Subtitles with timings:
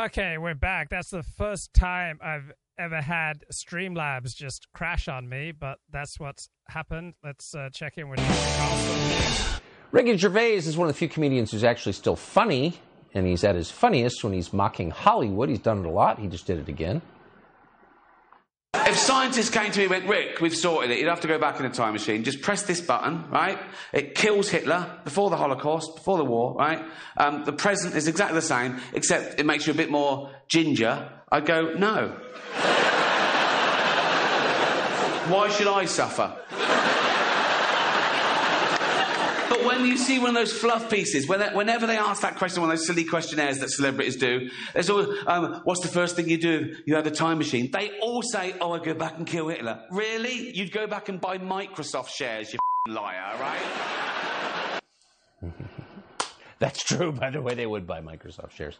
[0.00, 0.88] Okay, we're back.
[0.88, 6.48] That's the first time I've ever had Streamlabs just crash on me, but that's what's
[6.68, 7.12] happened.
[7.22, 8.18] Let's uh, check in with
[8.56, 9.60] Carlson.
[9.92, 12.80] Ricky Gervais is one of the few comedians who's actually still funny,
[13.12, 15.50] and he's at his funniest when he's mocking Hollywood.
[15.50, 16.18] He's done it a lot.
[16.18, 17.02] He just did it again.
[18.90, 21.38] If scientists came to me and went, Rick, we've sorted it, you'd have to go
[21.38, 23.56] back in a time machine, just press this button, right?
[23.92, 26.84] It kills Hitler before the Holocaust, before the war, right?
[27.16, 31.08] Um, the present is exactly the same, except it makes you a bit more ginger.
[31.30, 32.08] I'd go, no.
[35.28, 36.36] Why should I suffer?
[39.50, 42.70] But when you see one of those fluff pieces, whenever they ask that question, one
[42.70, 44.48] of those silly questionnaires that celebrities do,
[44.88, 46.76] always, um, what's the first thing you do?
[46.86, 47.68] You have a time machine.
[47.72, 49.82] They all say, oh, I'd go back and kill Hitler.
[49.90, 50.56] Really?
[50.56, 54.80] You'd go back and buy Microsoft shares, you liar, right?
[56.60, 58.78] That's true, by the way, they would buy Microsoft shares.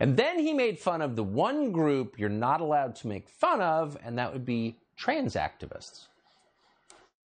[0.00, 3.62] And then he made fun of the one group you're not allowed to make fun
[3.62, 6.08] of, and that would be trans activists.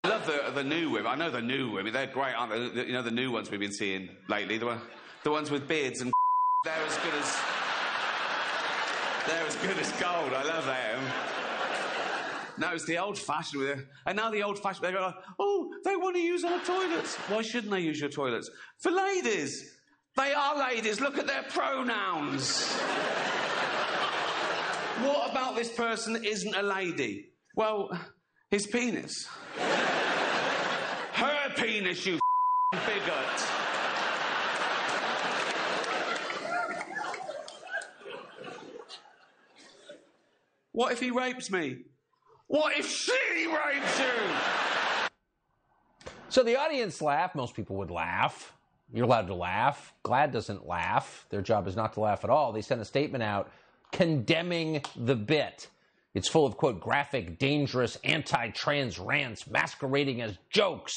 [0.06, 1.08] I love the, the new women.
[1.08, 1.92] I know the new women.
[1.92, 2.86] They're great, aren't they?
[2.86, 4.60] You know, the new ones we've been seeing lately.
[4.60, 4.78] The,
[5.24, 6.14] the ones with beards and
[6.64, 7.38] they're as good as
[9.28, 10.32] they're as good as gold.
[10.32, 11.00] I love them.
[12.60, 13.86] No, it's the old fashioned with it.
[14.06, 17.16] And now the old fashioned, they go, oh, they want to use our toilets.
[17.28, 18.52] Why shouldn't they use your toilets?
[18.78, 19.74] For ladies.
[20.16, 21.02] They are ladies.
[21.02, 22.72] Look at their pronouns.
[25.02, 27.26] what about this person isn't a lady?
[27.56, 27.90] Well,
[28.52, 29.28] his penis.
[31.16, 32.20] Her penis, you
[32.72, 33.42] bigot.
[40.74, 41.84] What if he rapes me?
[42.48, 45.08] What if she rapes you?
[46.28, 47.34] So the audience laughed.
[47.34, 48.54] Most people would laugh.
[48.94, 49.94] You're allowed to laugh.
[50.04, 51.28] GLAAD doesn't laugh.
[51.30, 52.52] Their job is not to laugh at all.
[52.52, 53.50] They sent a statement out
[53.94, 55.70] condemning the bit.
[56.16, 60.96] It's full of, quote, graphic, dangerous, anti trans rants masquerading as jokes.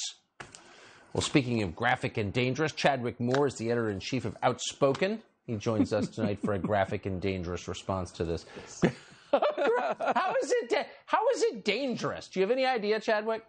[1.12, 5.20] Well, speaking of graphic and dangerous, Chadwick Moore is the editor in chief of Outspoken.
[5.46, 8.46] He joins us tonight for a graphic and dangerous response to this.
[9.32, 10.70] how is it?
[10.70, 12.28] Da- how is it dangerous?
[12.28, 13.44] Do you have any idea, Chadwick?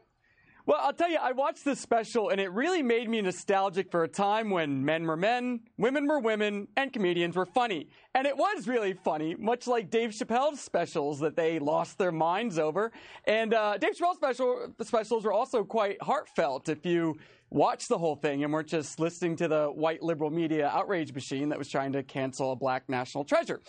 [0.66, 4.04] Well, I'll tell you, I watched this special and it really made me nostalgic for
[4.04, 7.88] a time when men were men, women were women, and comedians were funny.
[8.14, 12.60] And it was really funny, much like Dave Chappelle's specials that they lost their minds
[12.60, 12.92] over.
[13.26, 16.70] And uh, Dave Chappelle's special, specials were also quite heartfelt.
[16.70, 17.16] If you
[17.50, 21.50] watch the whole thing and weren't just listening to the white liberal media outrage machine
[21.50, 23.60] that was trying to cancel a black national treasure.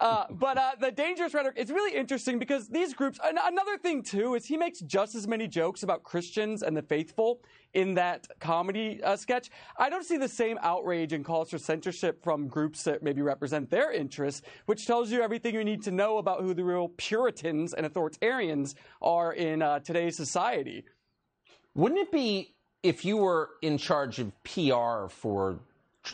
[0.00, 4.34] Uh, but uh, the dangerous rhetoric is really interesting because these groups, another thing too,
[4.34, 7.40] is he makes just as many jokes about Christians and the faithful
[7.74, 9.50] in that comedy uh, sketch.
[9.76, 13.70] I don't see the same outrage and calls for censorship from groups that maybe represent
[13.70, 17.74] their interests, which tells you everything you need to know about who the real Puritans
[17.74, 20.84] and authoritarians are in uh, today's society.
[21.74, 25.58] Wouldn't it be if you were in charge of PR for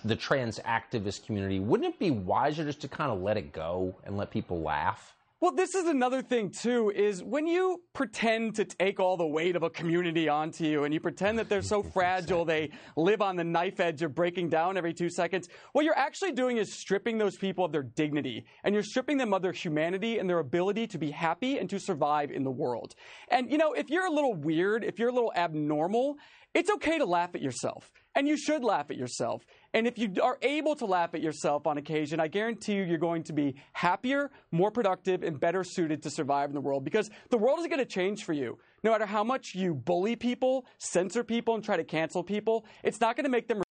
[0.04, 3.94] the trans activist community, wouldn't it be wiser just to kind of let it go
[4.04, 5.14] and let people laugh?
[5.44, 9.56] Well, this is another thing too, is when you pretend to take all the weight
[9.56, 13.36] of a community onto you and you pretend that they're so fragile they live on
[13.36, 17.18] the knife edge of breaking down every two seconds, what you're actually doing is stripping
[17.18, 20.86] those people of their dignity and you're stripping them of their humanity and their ability
[20.86, 22.94] to be happy and to survive in the world.
[23.28, 26.16] And you know, if you're a little weird, if you're a little abnormal,
[26.54, 29.44] it's okay to laugh at yourself, and you should laugh at yourself.
[29.72, 32.96] And if you are able to laugh at yourself on occasion, I guarantee you you're
[32.96, 37.10] going to be happier, more productive, and better suited to survive in the world because
[37.30, 38.56] the world is going to change for you.
[38.84, 43.00] No matter how much you bully people, censor people, and try to cancel people, it's
[43.00, 43.62] not going to make them.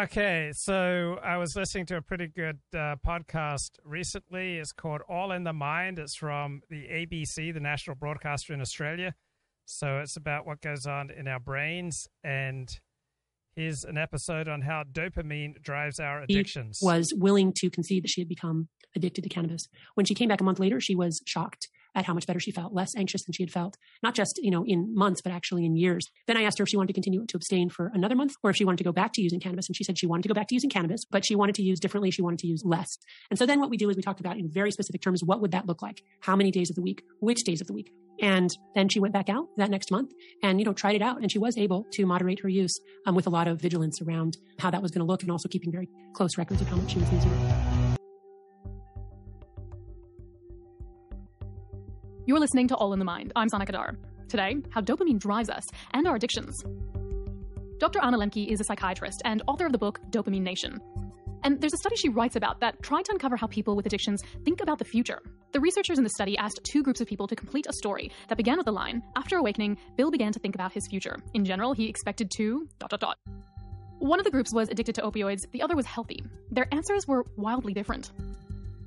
[0.00, 4.56] Okay, so I was listening to a pretty good uh, podcast recently.
[4.58, 5.98] It's called All in the Mind.
[5.98, 9.14] It's from the ABC, the national broadcaster in Australia.
[9.64, 12.06] So it's about what goes on in our brains.
[12.22, 12.68] And
[13.56, 16.78] here's an episode on how dopamine drives our addictions.
[16.80, 19.68] She was willing to concede that she had become addicted to cannabis.
[19.94, 22.50] When she came back a month later, she was shocked at how much better she
[22.50, 25.64] felt, less anxious than she had felt, not just, you know, in months, but actually
[25.64, 26.10] in years.
[26.26, 28.50] Then I asked her if she wanted to continue to abstain for another month or
[28.50, 29.68] if she wanted to go back to using cannabis.
[29.68, 31.62] And she said she wanted to go back to using cannabis, but she wanted to
[31.62, 32.10] use differently.
[32.10, 32.98] She wanted to use less.
[33.30, 35.40] And so then what we do is we talked about in very specific terms, what
[35.40, 36.02] would that look like?
[36.20, 37.02] How many days of the week?
[37.20, 37.90] Which days of the week?
[38.20, 40.12] And then she went back out that next month
[40.42, 41.20] and, you know, tried it out.
[41.20, 44.36] And she was able to moderate her use um, with a lot of vigilance around
[44.58, 46.92] how that was going to look and also keeping very close records of how much
[46.92, 47.83] she was using.
[52.26, 53.34] You're listening to All in the Mind.
[53.36, 53.96] I'm Sana Qadar.
[54.28, 55.62] Today, how dopamine drives us
[55.92, 56.54] and our addictions.
[57.76, 58.00] Dr.
[58.02, 60.80] Anna Lembke is a psychiatrist and author of the book Dopamine Nation.
[61.42, 64.22] And there's a study she writes about that tried to uncover how people with addictions
[64.42, 65.20] think about the future.
[65.52, 68.38] The researchers in the study asked two groups of people to complete a story that
[68.38, 71.18] began with the line After awakening, Bill began to think about his future.
[71.34, 72.66] In general, he expected to.
[72.78, 73.18] dot dot dot.
[73.98, 76.24] One of the groups was addicted to opioids, the other was healthy.
[76.50, 78.12] Their answers were wildly different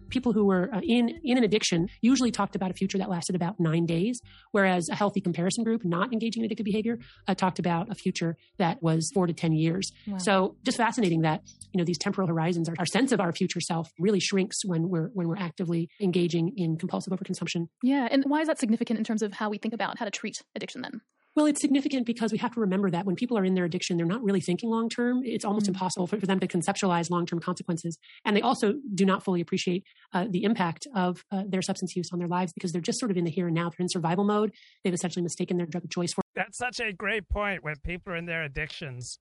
[0.09, 3.35] people who were uh, in in an addiction usually talked about a future that lasted
[3.35, 4.21] about nine days,
[4.51, 8.37] whereas a healthy comparison group not engaging in addictive behavior uh, talked about a future
[8.57, 9.91] that was four to ten years.
[10.07, 10.17] Wow.
[10.17, 11.41] So just fascinating that
[11.73, 14.89] you know these temporal horizons, our, our sense of our future self really shrinks when
[14.89, 17.67] we're when we're actively engaging in compulsive overconsumption.
[17.83, 20.11] Yeah, and why is that significant in terms of how we think about how to
[20.11, 21.01] treat addiction then?
[21.37, 23.95] Well, it's significant because we have to remember that when people are in their addiction,
[23.95, 25.21] they're not really thinking long term.
[25.23, 25.75] It's almost mm-hmm.
[25.75, 27.99] impossible for, for, them to conceptualize long term consequences.
[28.25, 32.09] And they also do not fully appreciate uh, the impact of uh, their substance use
[32.11, 33.69] on their lives because they're just sort of in the here and now.
[33.69, 34.51] They're in survival mode.
[34.83, 36.23] They've essentially mistaken their drug of choice for.
[36.33, 37.63] That's such a great point.
[37.63, 39.19] When people are in their addictions,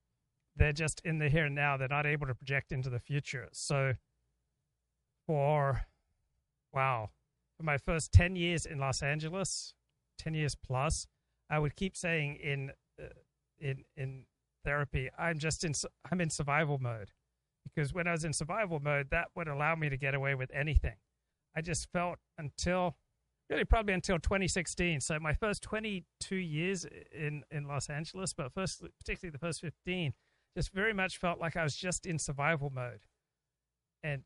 [0.57, 1.77] they're just in the here and now.
[1.77, 3.49] They're not able to project into the future.
[3.53, 3.93] So,
[5.27, 5.83] for
[6.73, 7.11] wow,
[7.59, 9.75] for my first 10 years in Los Angeles,
[10.19, 11.07] 10 years plus,
[11.51, 13.09] I would keep saying in uh,
[13.59, 14.25] in in
[14.65, 15.73] therapy, I'm just in
[16.11, 17.11] I'm in survival mode
[17.65, 20.51] because when I was in survival mode, that would allow me to get away with
[20.53, 20.97] anything.
[21.57, 22.97] I just felt until
[23.49, 25.01] really probably until 2016.
[25.01, 30.13] So my first 22 years in in Los Angeles, but first particularly the first 15,
[30.57, 33.01] just very much felt like I was just in survival mode.
[34.03, 34.23] And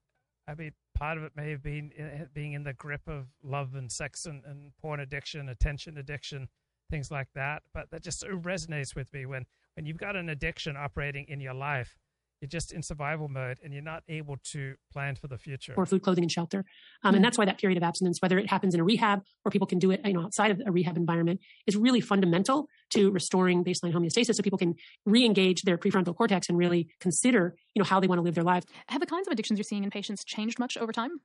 [0.48, 3.74] I mean, part of it may have been uh, being in the grip of love
[3.74, 6.48] and sex and, and porn addiction, attention addiction,
[6.90, 7.62] things like that.
[7.72, 9.46] But that just so resonates with me when
[9.76, 11.96] when you've got an addiction operating in your life,
[12.40, 15.74] you're just in survival mode and you're not able to plan for the future.
[15.76, 16.64] Or food, clothing, and shelter.
[17.04, 17.14] Um.
[17.14, 19.66] And that's why that period of abstinence, whether it happens in a rehab or people
[19.66, 23.62] can do it you know, outside of a rehab environment, is really fundamental to restoring
[23.62, 28.00] baseline homeostasis so people can re-engage their prefrontal cortex and really consider you know, how
[28.00, 28.66] they want to live their lives.
[28.88, 31.20] Have the kinds of addictions you're seeing in patients changed much over time?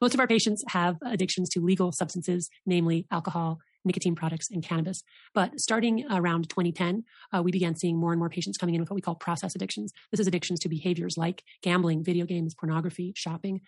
[0.00, 5.02] Most of our patients have addictions to legal substances, namely alcohol, nicotine products, and cannabis.
[5.32, 8.90] But starting around 2010, uh, we began seeing more and more patients coming in with
[8.90, 9.92] what we call process addictions.
[10.10, 13.60] This is addictions to behaviors like gambling, video games, pornography, shopping.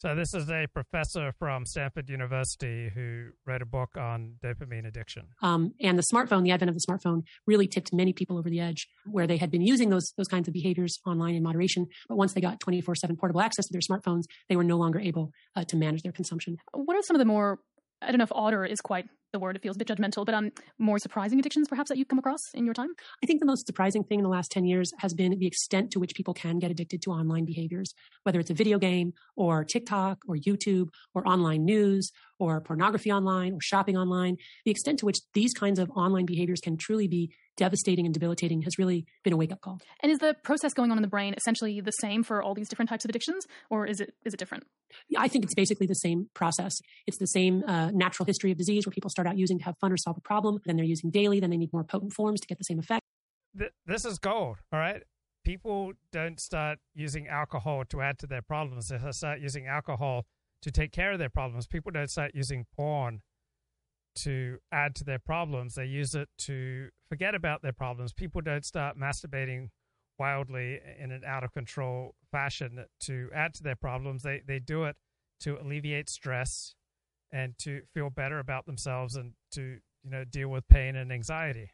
[0.00, 5.24] So, this is a professor from Stanford University who wrote a book on dopamine addiction.
[5.42, 8.60] Um, and the smartphone, the advent of the smartphone, really tipped many people over the
[8.60, 11.88] edge where they had been using those, those kinds of behaviors online in moderation.
[12.08, 15.00] But once they got 24 7 portable access to their smartphones, they were no longer
[15.00, 16.58] able uh, to manage their consumption.
[16.72, 17.58] What are some of the more
[18.00, 19.56] I don't know if odder is quite the word.
[19.56, 22.40] It feels a bit judgmental, but um, more surprising addictions perhaps that you've come across
[22.54, 22.90] in your time?
[23.22, 25.90] I think the most surprising thing in the last 10 years has been the extent
[25.92, 27.92] to which people can get addicted to online behaviors,
[28.22, 33.52] whether it's a video game or TikTok or YouTube or online news or pornography online
[33.54, 34.36] or shopping online.
[34.64, 38.62] The extent to which these kinds of online behaviors can truly be devastating and debilitating
[38.62, 39.80] has really been a wake up call.
[40.02, 42.68] And is the process going on in the brain essentially the same for all these
[42.68, 44.64] different types of addictions, or is it is it different?
[45.16, 46.80] I think it's basically the same process.
[47.06, 49.76] It's the same uh, natural history of disease where people start out using to have
[49.78, 52.40] fun or solve a problem, then they're using daily, then they need more potent forms
[52.40, 53.02] to get the same effect.
[53.86, 55.02] This is gold, all right?
[55.44, 58.88] People don't start using alcohol to add to their problems.
[58.88, 60.26] They start using alcohol
[60.62, 61.66] to take care of their problems.
[61.66, 63.22] People don't start using porn
[64.16, 65.74] to add to their problems.
[65.74, 68.12] They use it to forget about their problems.
[68.12, 69.68] People don't start masturbating
[70.18, 74.22] wildly in an out of control fashion to add to their problems.
[74.22, 74.96] They they do it
[75.40, 76.74] to alleviate stress
[77.32, 81.70] and to feel better about themselves and to you know deal with pain and anxiety.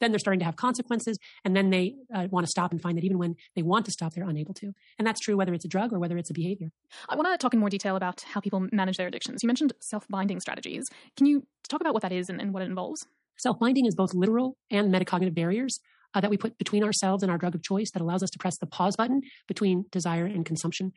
[0.00, 2.96] Then they're starting to have consequences and then they uh, want to stop and find
[2.96, 4.72] that even when they want to stop they're unable to.
[4.98, 6.70] And that's true whether it's a drug or whether it's a behavior.
[7.08, 9.40] I want to talk in more detail about how people manage their addictions.
[9.42, 10.84] You mentioned self-binding strategies.
[11.16, 13.06] Can you talk about what that is and, and what it involves?
[13.38, 15.78] Self-binding is both literal and metacognitive barriers
[16.14, 18.38] uh, that we put between ourselves and our drug of choice that allows us to
[18.38, 20.92] press the pause button between desire and consumption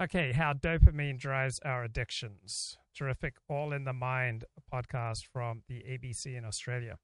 [0.00, 2.76] Okay, how dopamine drives our addictions.
[2.96, 6.98] Terrific All in the Mind podcast from the ABC in Australia.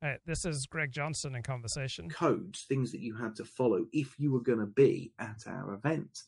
[0.00, 2.08] Right, this is Greg Johnson in conversation.
[2.08, 5.74] Codes, things that you had to follow if you were going to be at our
[5.74, 6.20] event.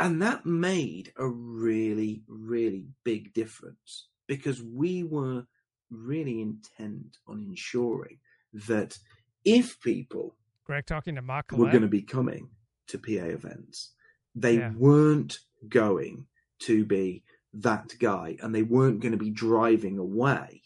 [0.00, 5.44] And that made a really, really big difference because we were
[5.90, 8.18] really intent on ensuring
[8.52, 8.98] that
[9.44, 12.50] if people Greg talking to Mark were going to be coming
[12.88, 13.92] to PA events,
[14.34, 14.72] they yeah.
[14.76, 16.26] weren't going
[16.60, 20.62] to be that guy and they weren't going to be driving away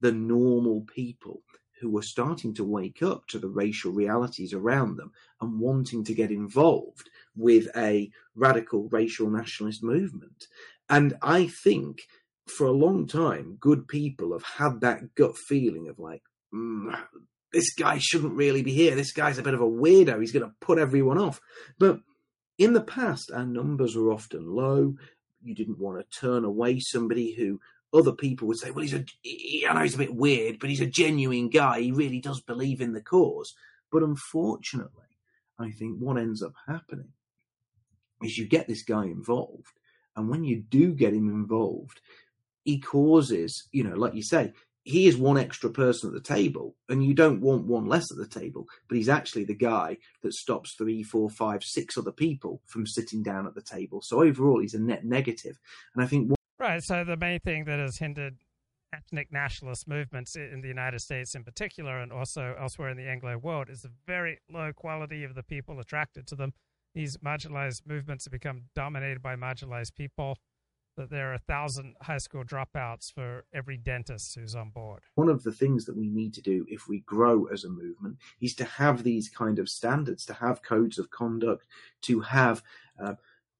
[0.00, 1.42] the normal people
[1.80, 5.10] who were starting to wake up to the racial realities around them
[5.40, 10.46] and wanting to get involved with a radical racial nationalist movement.
[10.88, 12.02] And I think
[12.46, 16.22] for a long time, good people have had that gut feeling of like,
[16.54, 16.96] mm,
[17.52, 18.94] this guy shouldn't really be here.
[18.94, 20.20] This guy's a bit of a weirdo.
[20.20, 21.40] He's going to put everyone off.
[21.78, 22.00] But
[22.58, 24.94] in the past, our numbers were often low.
[25.42, 27.60] You didn't want to turn away somebody who
[27.92, 29.04] other people would say, well, he's a,
[29.68, 31.80] I know he's a bit weird, but he's a genuine guy.
[31.80, 33.54] He really does believe in the cause.
[33.90, 35.18] But unfortunately,
[35.58, 37.08] I think what ends up happening
[38.22, 39.72] is you get this guy involved.
[40.16, 42.00] And when you do get him involved,
[42.64, 44.52] he causes, you know, like you say,
[44.84, 48.16] he is one extra person at the table, and you don't want one less at
[48.16, 52.62] the table, but he's actually the guy that stops three, four, five, six other people
[52.66, 54.00] from sitting down at the table.
[54.02, 55.58] So overall, he's a net negative.
[55.94, 56.28] And I think.
[56.28, 56.82] One- Right.
[56.82, 58.36] So the main thing that has hindered
[58.92, 63.38] ethnic nationalist movements in the United States in particular, and also elsewhere in the Anglo
[63.38, 66.52] world, is the very low quality of the people attracted to them.
[66.94, 70.36] These marginalized movements have become dominated by marginalized people
[70.96, 75.02] that there are a thousand high school dropouts for every dentist who's on board.
[75.14, 78.18] One of the things that we need to do if we grow as a movement
[78.40, 81.64] is to have these kind of standards, to have codes of conduct,
[82.02, 82.62] to have
[83.02, 83.14] uh,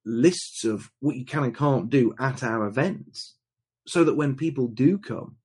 [0.05, 3.37] lists of what you can and can't do at our events,
[3.87, 5.37] so that when people do come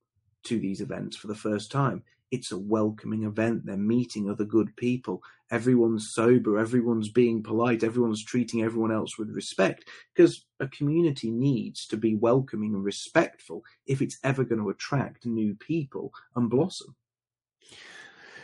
[0.43, 2.03] to these events for the first time,
[2.35, 3.65] it's a welcoming event.
[3.65, 5.23] They're meeting other good people.
[5.49, 6.59] Everyone's sober.
[6.59, 7.81] Everyone's being polite.
[7.81, 9.85] Everyone's treating everyone else with respect.
[10.13, 15.25] Because a community needs to be welcoming and respectful if it's ever going to attract
[15.25, 16.95] new people and blossom.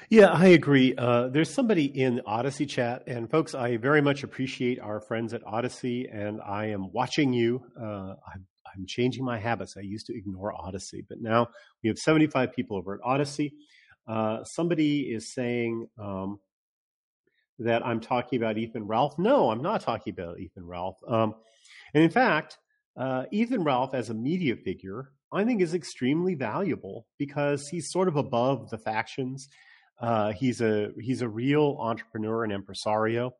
[0.09, 0.93] Yeah, I agree.
[0.97, 5.41] Uh, there's somebody in Odysee chat, and folks, I very much appreciate our friends at
[5.45, 7.63] Odysee, and I am watching you.
[7.79, 9.75] Uh, I'm, I'm changing my habits.
[9.77, 11.47] I used to ignore Odysee, but now
[11.81, 13.53] we have 75 people over at Odysee.
[14.07, 16.39] Uh, somebody is saying um,
[17.59, 19.17] that I'm talking about Ethan Ralph.
[19.17, 20.97] No, I'm not talking about Ethan Ralph.
[21.07, 21.35] Um,
[21.93, 22.57] and in fact,
[22.97, 28.07] uh, Ethan Ralph as a media figure, I think is extremely valuable because he's sort
[28.07, 29.47] of above the factions.
[29.99, 33.33] Uh, he's a he's a real entrepreneur and impresario.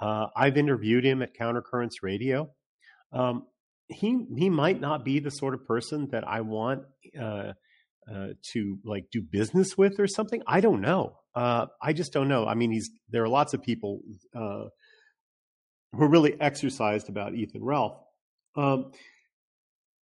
[0.00, 2.50] Uh, I've interviewed him at Countercurrents Radio.
[3.12, 3.46] Um,
[3.88, 6.84] he he might not be the sort of person that I want
[7.20, 7.52] uh,
[8.12, 10.42] uh, to like do business with or something.
[10.46, 11.16] I don't know.
[11.34, 12.46] Uh, I just don't know.
[12.46, 14.00] I mean, he's there are lots of people
[14.34, 14.64] uh,
[15.92, 17.98] who are really exercised about Ethan Ralph.
[18.56, 18.92] Um,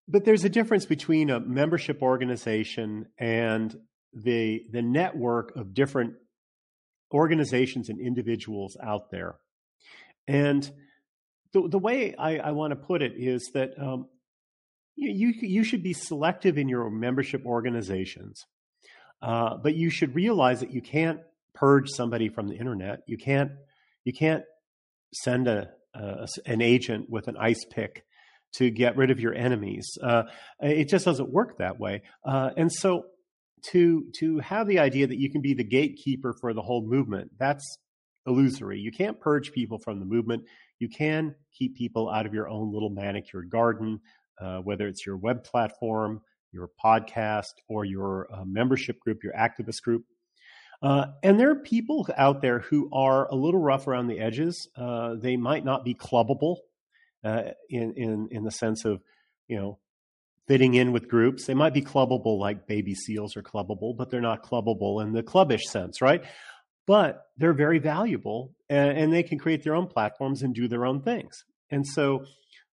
[0.07, 3.75] but there's a difference between a membership organization and
[4.13, 6.13] the the network of different
[7.13, 9.35] organizations and individuals out there.
[10.27, 10.69] And
[11.53, 14.07] the the way I, I want to put it is that um,
[14.95, 18.45] you, you should be selective in your membership organizations,
[19.21, 21.19] uh, but you should realize that you can't
[21.53, 22.99] purge somebody from the internet.
[23.07, 23.51] You can't
[24.03, 24.43] you can't
[25.13, 28.05] send a, a an agent with an ice pick
[28.53, 29.97] to get rid of your enemies.
[30.01, 30.23] Uh,
[30.59, 32.03] it just doesn't work that way.
[32.23, 33.05] Uh, and so
[33.71, 37.31] to to have the idea that you can be the gatekeeper for the whole movement,
[37.39, 37.77] that's
[38.27, 38.79] illusory.
[38.79, 40.43] You can't purge people from the movement.
[40.79, 44.01] You can keep people out of your own little manicured garden
[44.39, 49.81] uh, whether it's your web platform, your podcast, or your uh, membership group, your activist
[49.83, 50.03] group.
[50.81, 54.69] Uh, and there are people out there who are a little rough around the edges.
[54.77, 56.57] Uh, they might not be clubbable
[57.23, 59.01] uh, in, in, in the sense of,
[59.47, 59.79] you know,
[60.47, 61.45] fitting in with groups.
[61.45, 65.23] They might be clubbable like baby seals are clubbable, but they're not clubbable in the
[65.23, 66.23] clubbish sense, right?
[66.85, 70.85] But they're very valuable and, and they can create their own platforms and do their
[70.85, 71.45] own things.
[71.71, 72.25] And so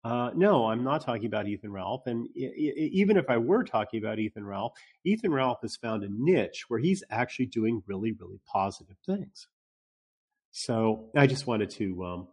[0.03, 2.07] uh, no, I'm not talking about Ethan Ralph.
[2.07, 6.03] And I- I- even if I were talking about Ethan Ralph, Ethan Ralph has found
[6.03, 9.47] a niche where he's actually doing really, really positive things.
[10.51, 12.27] So I just wanted to um,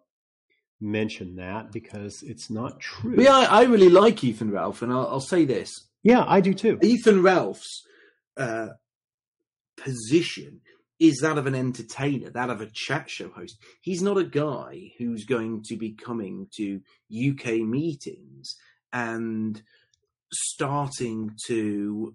[0.81, 3.17] mention that because it's not true.
[3.21, 5.73] Yeah, I, I really like Ethan Ralph, and I'll, I'll, say this.
[6.03, 6.79] Yeah, I do too.
[6.83, 7.83] Ethan Ralph's
[8.37, 8.69] uh,
[9.77, 10.61] position
[10.99, 13.59] is that of an entertainer, that of a chat show host.
[13.81, 16.81] He's not a guy who's going to be coming to
[17.13, 18.57] UK meetings
[18.93, 19.63] and
[20.33, 22.15] starting to.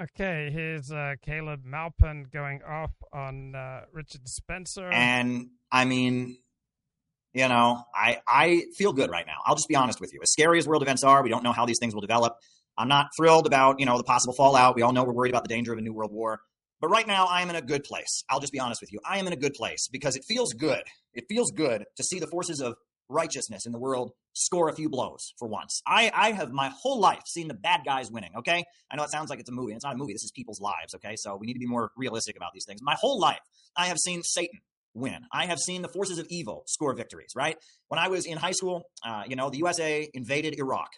[0.00, 4.88] Okay, here's uh, Caleb Maupin going off on uh, Richard Spencer.
[4.92, 6.36] And I mean,
[7.32, 9.38] you know, I, I feel good right now.
[9.44, 10.20] I'll just be honest with you.
[10.22, 12.36] As scary as world events are, we don't know how these things will develop.
[12.76, 14.76] I'm not thrilled about, you know, the possible fallout.
[14.76, 16.40] We all know we're worried about the danger of a new world war.
[16.80, 18.22] But right now, I am in a good place.
[18.30, 19.00] I'll just be honest with you.
[19.04, 20.82] I am in a good place because it feels good.
[21.12, 22.74] It feels good to see the forces of
[23.08, 25.82] righteousness in the world score a few blows for once.
[25.86, 28.64] I, I have my whole life seen the bad guys winning, okay?
[28.90, 29.72] I know it sounds like it's a movie.
[29.72, 30.12] It's not a movie.
[30.12, 31.14] This is people's lives, okay?
[31.16, 32.80] So we need to be more realistic about these things.
[32.82, 33.40] My whole life,
[33.76, 34.60] I have seen Satan
[34.94, 35.20] win.
[35.32, 37.56] I have seen the forces of evil score victories, right?
[37.88, 40.88] When I was in high school, uh, you know, the USA invaded Iraq.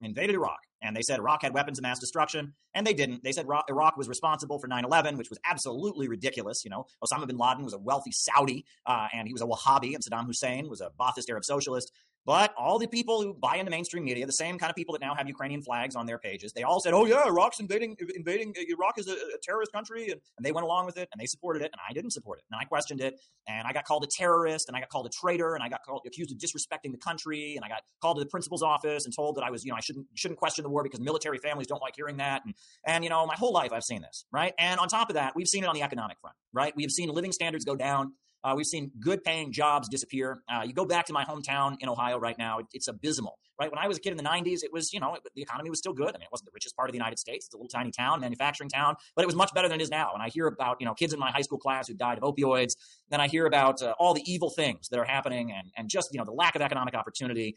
[0.00, 0.58] Invaded Iraq.
[0.80, 3.24] And they said Iraq had weapons of mass destruction, and they didn't.
[3.24, 6.64] They said Iraq was responsible for 9 11, which was absolutely ridiculous.
[6.64, 9.94] You know, Osama bin Laden was a wealthy Saudi, uh, and he was a Wahhabi,
[9.94, 11.92] and Saddam Hussein was a Baathist Arab socialist.
[12.26, 15.00] But all the people who buy into mainstream media, the same kind of people that
[15.00, 18.54] now have Ukrainian flags on their pages, they all said, "Oh yeah, Iraq's invading, invading
[18.56, 21.26] Iraq is a, a terrorist country," and, and, they went along with it and they
[21.26, 23.14] supported it, and I didn't support it, and I questioned it,
[23.46, 25.80] and I got called a terrorist, and I got called a traitor, and I got
[25.84, 29.14] called, accused of disrespecting the country, and I got called to the principal's office and
[29.14, 31.66] told that I was, you know, I shouldn't shouldn't question the war because military families
[31.66, 34.52] don't like hearing that, and and you know, my whole life I've seen this, right?
[34.58, 36.74] And on top of that, we've seen it on the economic front, right?
[36.76, 38.12] We have seen living standards go down.
[38.48, 40.42] Uh, we've seen good paying jobs disappear.
[40.48, 43.70] Uh, you go back to my hometown in Ohio right now, it, it's abysmal, right?
[43.70, 45.68] When I was a kid in the 90s, it was, you know, it, the economy
[45.68, 46.08] was still good.
[46.08, 47.44] I mean, it wasn't the richest part of the United States.
[47.44, 49.90] It's a little tiny town, manufacturing town, but it was much better than it is
[49.90, 50.12] now.
[50.14, 52.24] And I hear about, you know, kids in my high school class who died of
[52.24, 52.72] opioids.
[53.10, 56.08] Then I hear about uh, all the evil things that are happening and, and just,
[56.12, 57.56] you know, the lack of economic opportunity.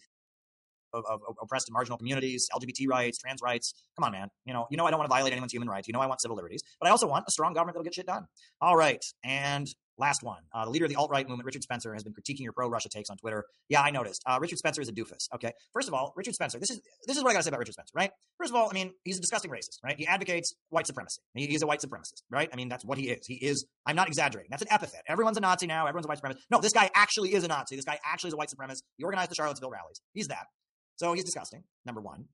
[0.93, 3.74] Of, of, oppressed and marginal communities, LGBT rights, trans rights.
[3.98, 4.27] Come on, man.
[4.43, 5.88] You know, you know I don't want to violate anyone's human rights.
[5.88, 7.95] You know I want civil liberties, but I also want a strong government that'll get
[7.95, 8.25] shit done.
[8.60, 10.41] All right, and Last one.
[10.53, 12.67] Uh, the leader of the alt right movement, Richard Spencer, has been critiquing your pro
[12.67, 13.45] Russia takes on Twitter.
[13.69, 14.24] Yeah, I noticed.
[14.25, 15.27] Uh, Richard Spencer is a doofus.
[15.36, 15.51] Okay.
[15.74, 17.74] First of all, Richard Spencer, this is this is what I gotta say about Richard
[17.74, 18.12] Spencer, right?
[18.38, 19.95] First of all, I mean, he's a disgusting racist, right?
[19.98, 21.21] He advocates white supremacy.
[21.33, 22.50] He, he's a white supremacist, right?
[22.51, 23.27] I mean, that's what he is.
[23.27, 24.50] He is, I'm not exaggerating.
[24.50, 25.01] That's an epithet.
[25.07, 25.88] Everyone's a Nazi now.
[25.88, 26.41] Everyone's a white supremacist.
[26.50, 27.75] No, this guy actually is a Nazi.
[27.75, 28.83] This guy actually is a white supremacist.
[28.98, 30.01] He organized the Charlottesville rallies.
[30.13, 30.48] He's that.
[30.95, 32.25] So he's disgusting, number one.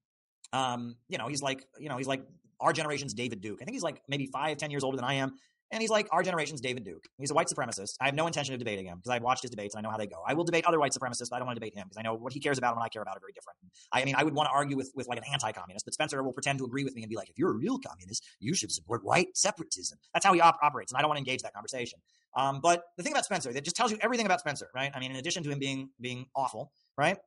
[0.54, 2.22] Um, you know, he's like, you know, he's like
[2.60, 3.60] our generation's David Duke.
[3.62, 5.34] I think he's like maybe five, ten years older than I am.
[5.72, 7.04] And he's like our generation's David Duke.
[7.18, 7.96] He's a white supremacist.
[8.00, 9.92] I have no intention of debating him because I've watched his debates and I know
[9.92, 10.24] how they go.
[10.26, 12.04] I will debate other white supremacists, but I don't want to debate him because I
[12.04, 13.58] know what he cares about and what I care about are very different.
[13.92, 16.32] I, mean, I would want to argue with, with like an anti-communist, but Spencer will
[16.32, 18.72] pretend to agree with me and be like, if you're a real communist, you should
[18.72, 19.98] support white separatism.
[20.14, 22.00] That's how he op- operates, and I don't want to engage that conversation.
[22.36, 24.92] Um, but the thing about Spencer, that just tells you everything about Spencer, right?
[24.94, 27.18] I mean, in addition to him being being awful, right?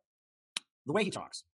[0.87, 1.45] The way he talks,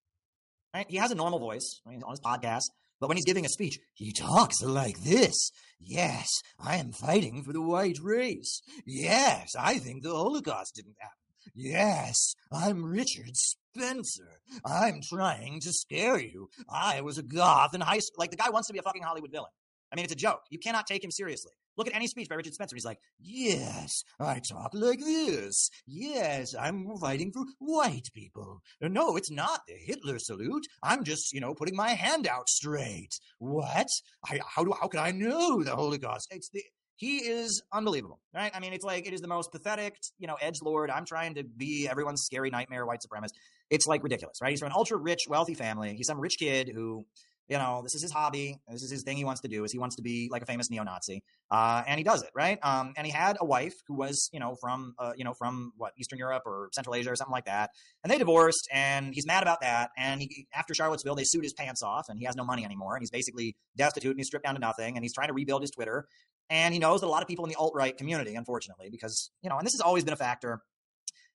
[0.74, 0.86] right?
[0.88, 2.70] He has a normal voice on his podcast.
[3.00, 5.50] But when he's giving a speech, he talks like this.
[5.80, 8.62] Yes, I am fighting for the white race.
[8.86, 11.16] Yes, I think the Holocaust didn't happen.
[11.54, 14.40] Yes, I'm Richard Spencer.
[14.64, 16.48] I'm trying to scare you.
[16.68, 18.16] I was a goth in high school.
[18.18, 19.50] Like, the guy wants to be a fucking Hollywood villain.
[19.92, 20.40] I mean, it's a joke.
[20.50, 21.52] You cannot take him seriously.
[21.76, 22.76] Look at any speech by Richard Spencer.
[22.76, 25.70] He's like, Yes, I talk like this.
[25.86, 28.62] Yes, I'm fighting for white people.
[28.82, 30.66] Uh, no, it's not the Hitler salute.
[30.82, 33.18] I'm just, you know, putting my hand out straight.
[33.38, 33.88] What?
[34.24, 36.28] I, how do how can I know the Holocaust?
[36.30, 36.62] It's the
[36.96, 38.50] he is unbelievable, right?
[38.54, 40.90] I mean, it's like it is the most pathetic, you know, edge lord.
[40.90, 43.34] I'm trying to be everyone's scary nightmare, white supremacist.
[43.68, 44.50] It's like ridiculous, right?
[44.50, 45.94] He's from an ultra rich, wealthy family.
[45.94, 47.04] He's some rich kid who
[47.48, 48.58] you know, this is his hobby.
[48.68, 50.46] This is his thing he wants to do is he wants to be like a
[50.46, 51.22] famous neo-Nazi.
[51.50, 52.58] Uh, and he does it, right?
[52.62, 55.72] Um, and he had a wife who was, you know, from, uh, you know, from
[55.76, 57.70] what, Eastern Europe or Central Asia or something like that.
[58.02, 59.90] And they divorced and he's mad about that.
[59.96, 62.96] And he, after Charlottesville, they sued his pants off and he has no money anymore.
[62.96, 65.62] And he's basically destitute and he's stripped down to nothing and he's trying to rebuild
[65.62, 66.06] his Twitter.
[66.50, 69.50] And he knows that a lot of people in the alt-right community, unfortunately, because, you
[69.50, 70.62] know, and this has always been a factor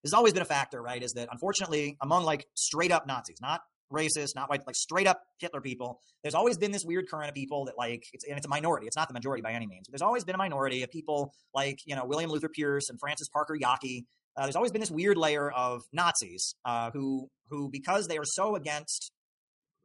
[0.03, 1.01] this has always been a factor, right?
[1.01, 5.21] Is that unfortunately among like straight up Nazis, not racist, not white, like straight up
[5.39, 5.99] Hitler people.
[6.23, 8.87] There's always been this weird current of people that like, it's, and it's a minority.
[8.87, 9.87] It's not the majority by any means.
[9.87, 12.99] But there's always been a minority of people like, you know, William Luther Pierce and
[12.99, 14.05] Francis Parker Yockey.
[14.37, 18.25] Uh, there's always been this weird layer of Nazis uh, who, who, because they are
[18.25, 19.11] so against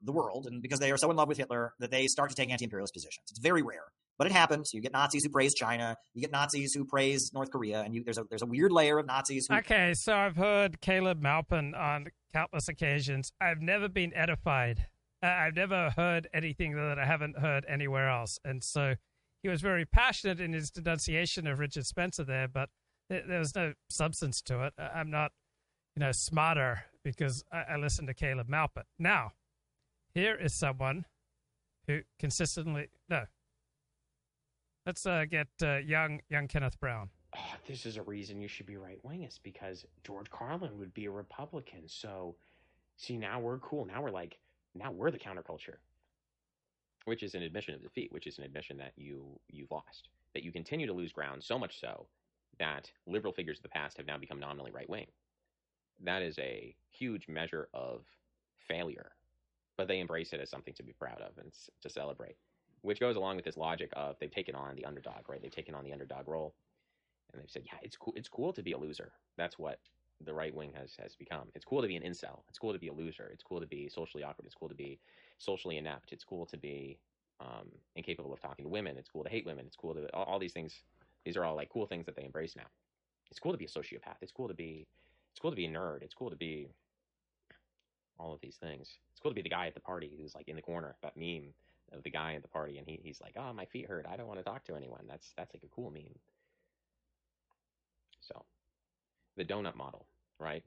[0.03, 2.37] the world and because they are so in love with Hitler, that they start to
[2.37, 3.25] take anti-imperialist positions.
[3.31, 3.87] It's very rare
[4.19, 4.71] but it happens.
[4.73, 5.97] You get Nazis who praise China.
[6.15, 8.99] You get Nazis who praise North Korea, and you, there's a there's a weird layer
[8.99, 9.47] of Nazis.
[9.49, 9.57] Who...
[9.57, 13.33] Okay, so I've heard Caleb Maupin on countless occasions.
[13.41, 14.89] I've never been edified.
[15.23, 18.97] Uh, I've never heard anything that I haven't heard anywhere else, and so
[19.43, 22.69] he was very passionate in his denunciation of Richard Spencer there, but
[23.09, 24.75] there, there was no substance to it.
[24.79, 25.33] I'm not,
[25.95, 28.85] you know, smarter because I, I listen to Caleb Maupin.
[28.99, 29.33] Now,
[30.13, 31.07] here is someone
[31.87, 33.25] who consistently no
[34.87, 37.11] Let's uh, get uh, young young Kenneth Brown.
[37.37, 39.23] Oh, this is a reason you should be right wing.
[39.23, 41.83] Is because George Carlin would be a Republican.
[41.87, 42.37] So,
[42.97, 43.85] see, now we're cool.
[43.85, 44.39] Now we're like,
[44.75, 45.77] now we're the counterculture,
[47.05, 48.13] which is an admission of defeat.
[48.13, 50.09] Which is an admission that you you've lost.
[50.35, 51.43] That you continue to lose ground.
[51.43, 52.07] So much so
[52.59, 55.07] that liberal figures of the past have now become nominally right wing.
[56.05, 58.03] That is a huge measure of
[58.69, 59.13] failure,
[59.77, 62.37] but they embrace it as something to be proud of and to celebrate
[62.87, 65.43] which goes along with this logic of they've taken on the underdog, right?
[65.43, 66.55] They've taken on the underdog role,
[67.33, 68.15] and they've said, yeah, it's cool.
[68.17, 69.13] It's cool to be a loser.
[69.37, 69.79] That's what
[70.25, 71.49] the right wing has has become.
[71.55, 72.41] It's cool to be an incel.
[72.49, 73.29] It's cool to be a loser.
[73.33, 74.47] It's cool to be socially awkward.
[74.47, 74.99] It's cool to be
[75.39, 76.13] socially inept.
[76.13, 76.99] It's cool to be
[77.41, 78.97] um, incapable of talking to women.
[78.97, 79.65] It's cool to hate women.
[79.67, 80.83] It's cool to all, all these things.
[81.25, 82.67] These are all like cool things that they embrace now.
[83.31, 84.23] It's cool to be a sociopath.
[84.23, 84.87] It's cool to be.
[85.33, 86.03] It's cool to be a nerd.
[86.03, 86.69] It's cool to be
[88.19, 88.99] all of these things.
[89.11, 91.17] It's cool to be the guy at the party who's like in the corner, that
[91.17, 91.53] meme
[91.93, 94.07] of the guy at the party, and he, he's like, "Oh, my feet hurt.
[94.09, 96.19] I don't want to talk to anyone." That's that's like a cool meme.
[98.21, 98.45] So,
[99.37, 100.07] the donut model,
[100.39, 100.63] right?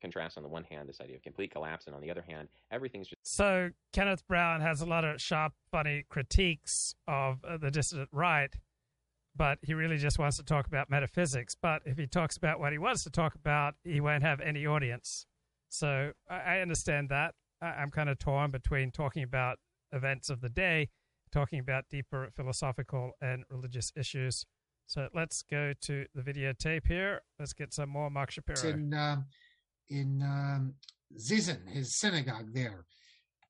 [0.00, 2.48] Contrast on the one hand this idea of complete collapse, and on the other hand,
[2.70, 3.20] everything's just.
[3.24, 8.54] So Kenneth Brown has a lot of sharp, funny critiques of uh, the dissident right,
[9.34, 11.56] but he really just wants to talk about metaphysics.
[11.60, 14.66] But if he talks about what he wants to talk about, he won't have any
[14.66, 15.26] audience.
[15.68, 17.34] So I, I understand that.
[17.60, 19.58] I'm kind of torn between talking about
[19.92, 20.90] events of the day,
[21.32, 24.46] talking about deeper philosophical and religious issues.
[24.88, 27.20] So let's go to the videotape here.
[27.38, 28.58] Let's get some more Marc Shapiro.
[28.70, 29.26] in um,
[29.90, 30.74] in um,
[31.14, 32.86] Seesen, his synagogue there,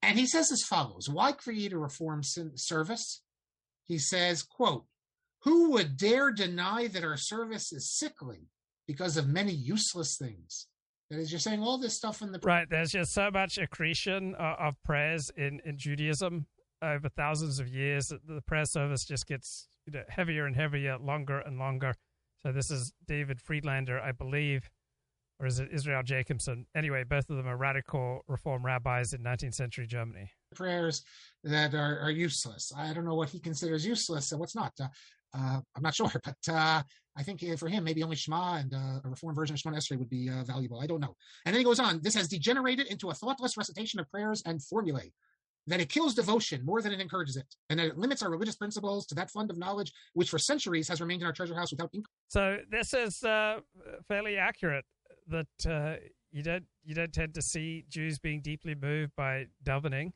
[0.02, 3.22] and he says as follows: Why create a reform service?
[3.86, 4.86] He says, "quote
[5.44, 8.48] Who would dare deny that our service is sickly
[8.88, 10.66] because of many useless things?"
[11.08, 12.68] That is, you're saying all this stuff in the Right.
[12.68, 16.46] There's just so much accretion uh, of prayers in, in Judaism
[16.82, 18.08] over thousands of years.
[18.08, 21.94] The prayer service just gets you know, heavier and heavier, longer and longer.
[22.42, 24.70] So this is David Friedlander, I believe,
[25.40, 26.66] or is it Israel Jacobson?
[26.74, 30.30] Anyway, both of them are radical reform rabbis in 19th century Germany.
[30.54, 31.02] prayers
[31.44, 32.72] that are, are useless.
[32.76, 34.72] I don't know what he considers useless and what's not.
[34.80, 34.88] Uh,
[35.34, 36.82] uh, I'm not sure, but uh,
[37.16, 39.76] I think uh, for him, maybe only Shema and uh, a reformed version of Shema
[39.76, 40.80] Esrei would be uh, valuable.
[40.80, 41.16] I don't know.
[41.44, 42.00] And then he goes on.
[42.02, 45.12] This has degenerated into a thoughtless recitation of prayers and formulae.
[45.68, 48.56] That it kills devotion more than it encourages it, and that it limits our religious
[48.56, 51.70] principles to that fund of knowledge which for centuries has remained in our treasure house
[51.70, 52.06] without ink.
[52.28, 53.60] So this is uh,
[54.08, 54.86] fairly accurate
[55.28, 55.96] that uh,
[56.30, 60.12] you don't you don't tend to see Jews being deeply moved by davening.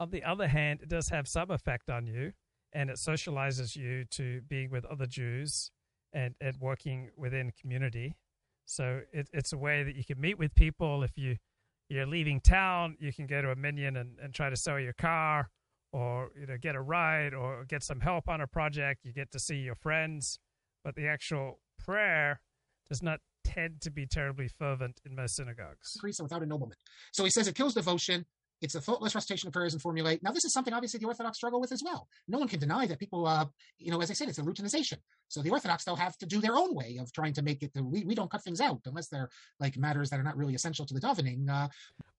[0.00, 2.32] On the other hand, it does have some effect on you,
[2.72, 5.70] and it socializes you to being with other Jews
[6.12, 8.16] and and working within community.
[8.66, 11.02] So it, it's a way that you can meet with people.
[11.02, 11.36] If you
[11.88, 14.92] you're leaving town, you can go to a minyan and, and try to sell your
[14.92, 15.50] car,
[15.92, 19.04] or you know get a ride, or get some help on a project.
[19.04, 20.38] You get to see your friends,
[20.84, 22.40] but the actual prayer
[22.88, 25.96] does not tend to be terribly fervent in most synagogues.
[26.18, 26.78] and without ennoblement.
[27.12, 28.26] So he says it kills devotion.
[28.60, 30.18] It's a thoughtless recitation of prayers and formulae.
[30.22, 32.08] Now, this is something obviously the Orthodox struggle with as well.
[32.26, 33.46] No one can deny that people, uh,
[33.78, 34.98] you know, as I said, it's a routinization.
[35.28, 37.70] So the Orthodox, they'll have to do their own way of trying to make it.
[37.80, 39.28] We, we don't cut things out unless they're
[39.60, 41.48] like matters that are not really essential to the davening.
[41.48, 41.68] Uh,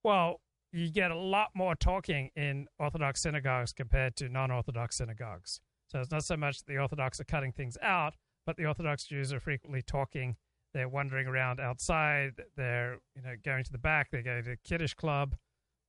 [0.03, 5.61] Well, you get a lot more talking in Orthodox synagogues compared to non-Orthodox synagogues.
[5.87, 8.13] So it's not so much the Orthodox are cutting things out,
[8.45, 10.35] but the Orthodox Jews are frequently talking.
[10.73, 12.33] They're wandering around outside.
[12.55, 14.11] They're you know going to the back.
[14.11, 15.35] They go to the kiddush club,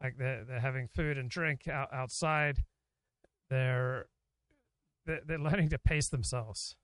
[0.02, 2.58] like they're they're having food and drink out, outside.
[3.48, 4.06] They're
[5.06, 6.76] they're learning to pace themselves.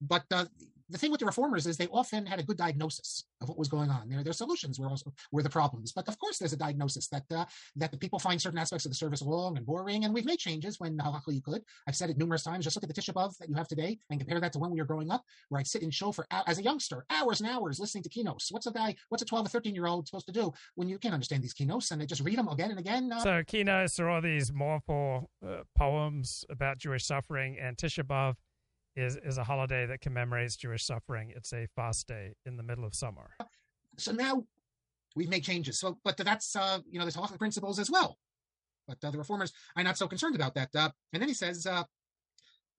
[0.00, 0.44] but uh,
[0.92, 3.68] the thing with the reformers is they often had a good diagnosis of what was
[3.68, 4.08] going on.
[4.08, 5.92] Their their solutions were also were the problems.
[5.92, 8.90] But of course, there's a diagnosis that uh, that the people find certain aspects of
[8.90, 10.04] the service long and boring.
[10.04, 11.62] And we've made changes when halakha you could.
[11.88, 12.64] I've said it numerous times.
[12.64, 14.70] Just look at the Tisha B'av that you have today and compare that to when
[14.70, 17.48] we were growing up, where I'd sit in shul for as a youngster hours and
[17.50, 18.52] hours listening to keynotes.
[18.52, 18.94] What's a guy?
[19.08, 21.54] What's a 12 or 13 year old supposed to do when you can't understand these
[21.54, 23.10] keynotes and they just read them again and again?
[23.12, 28.34] Uh, So keynotes are all these mournful uh, poems about Jewish suffering, and Tisha B'av
[28.96, 31.32] is is a holiday that commemorates Jewish suffering.
[31.34, 33.30] It's a fast day in the middle of summer.
[33.98, 34.44] so now
[35.16, 35.78] we've made changes.
[35.78, 38.18] So, but that's uh, you know, there's halachic principles as well.
[38.86, 40.70] But uh, the reformers are not so concerned about that.
[40.74, 41.84] Uh, and then he says uh,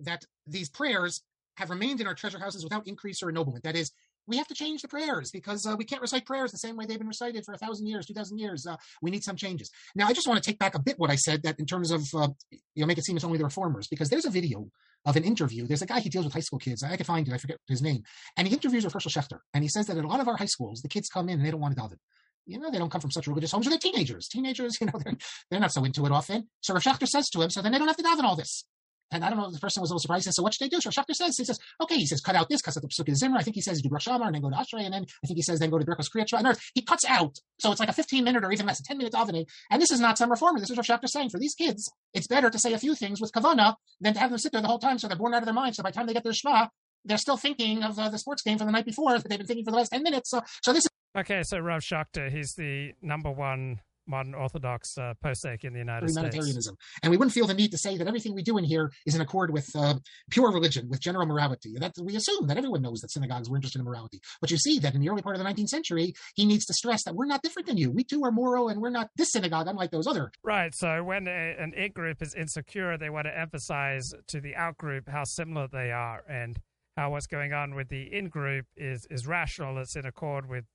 [0.01, 1.23] that these prayers
[1.57, 3.63] have remained in our treasure houses without increase or ennoblement.
[3.63, 3.91] That is,
[4.25, 6.85] we have to change the prayers because uh, we can't recite prayers the same way
[6.85, 8.65] they've been recited for a thousand years, two thousand years.
[8.65, 9.69] Uh, we need some changes.
[9.95, 11.91] Now, I just want to take back a bit what I said that in terms
[11.91, 14.67] of uh, you know make it seem it's only the reformers because there's a video
[15.05, 15.67] of an interview.
[15.67, 16.83] There's a guy he deals with high school kids.
[16.83, 17.33] I could find it.
[17.33, 18.03] I forget his name.
[18.37, 20.37] And he interviews Rav Herschel Schachter, and he says that at a lot of our
[20.37, 21.97] high schools, the kids come in and they don't want to daven.
[22.45, 24.27] You know, they don't come from such religious homes, or they're teenagers.
[24.27, 25.15] Teenagers, you know, they're,
[25.49, 26.49] they're not so into it often.
[26.61, 28.65] So Rav Schachter says to him, so then they don't have to daven all this.
[29.13, 30.69] And I don't know, the first person was a little says, so what should they
[30.69, 30.81] do?
[30.81, 33.13] So Schachter says, he says, okay, he says, cut out this, cut out the Pesukei
[33.13, 33.37] D'Zimra.
[33.37, 34.85] I think he says, do Rosh and then go to Ashrei.
[34.85, 37.37] And then I think he says, then go to Birkos other words, He cuts out.
[37.59, 39.45] So it's like a 15 minute or even less, a 10 minute davening.
[39.69, 40.59] And this is not some reformer.
[40.59, 43.21] This is Rav Schachter saying for these kids, it's better to say a few things
[43.21, 45.41] with kavana than to have them sit there the whole time so they're born out
[45.41, 45.75] of their mind.
[45.75, 46.67] So by the time they get to the Shema,
[47.05, 49.47] they're still thinking of uh, the sports game from the night before that they've been
[49.47, 50.29] thinking for the last 10 minutes.
[50.29, 55.13] So, so this is Okay, so Rav Shachter, he's the number one modern Orthodox uh,
[55.23, 56.69] posek in the United States.
[57.01, 59.15] And we wouldn't feel the need to say that everything we do in here is
[59.15, 59.95] in accord with uh,
[60.29, 61.75] pure religion, with general morality.
[61.79, 64.19] That we assume that everyone knows that synagogues were interested in morality.
[64.41, 66.73] But you see that in the early part of the 19th century, he needs to
[66.73, 67.91] stress that we're not different than you.
[67.91, 70.31] We too are moral, and we're not this synagogue, unlike those other.
[70.43, 70.73] Right.
[70.75, 74.77] So when a, an in group is insecure, they want to emphasize to the out
[74.77, 76.59] group how similar they are and
[76.97, 79.77] how what's going on with the in group is, is rational.
[79.79, 80.65] It's in accord with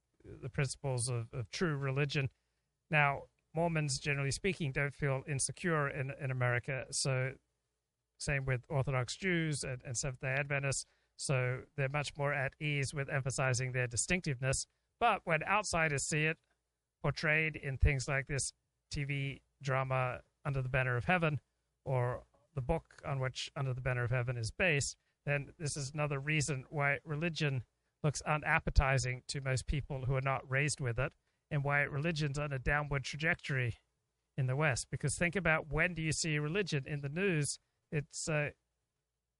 [0.42, 2.28] the principles of, of true religion.
[2.90, 3.22] Now,
[3.54, 6.84] Mormons, generally speaking, don't feel insecure in, in America.
[6.90, 7.32] So,
[8.18, 10.86] same with Orthodox Jews and, and Seventh day Adventists.
[11.16, 14.66] So, they're much more at ease with emphasizing their distinctiveness.
[15.00, 16.38] But when outsiders see it
[17.02, 18.52] portrayed in things like this
[18.92, 21.40] TV drama, Under the Banner of Heaven,
[21.84, 22.22] or
[22.54, 24.96] the book on which Under the Banner of Heaven is based,
[25.26, 27.62] then this is another reason why religion
[28.02, 31.12] looks unappetizing to most people who are not raised with it,
[31.50, 33.76] and why religion's on a downward trajectory
[34.36, 34.88] in the West.
[34.90, 37.58] Because think about when do you see religion in the news?
[37.90, 38.50] It's uh,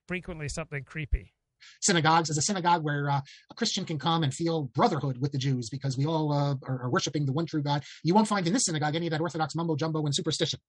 [0.07, 1.33] frequently something creepy
[1.81, 5.39] synagogues is a synagogue where uh, a Christian can come and feel brotherhood with the
[5.39, 7.83] Jews because we all uh, are, are, worshiping the one true God.
[8.03, 10.61] You won't find in this synagogue any of that Orthodox mumbo jumbo and superstition.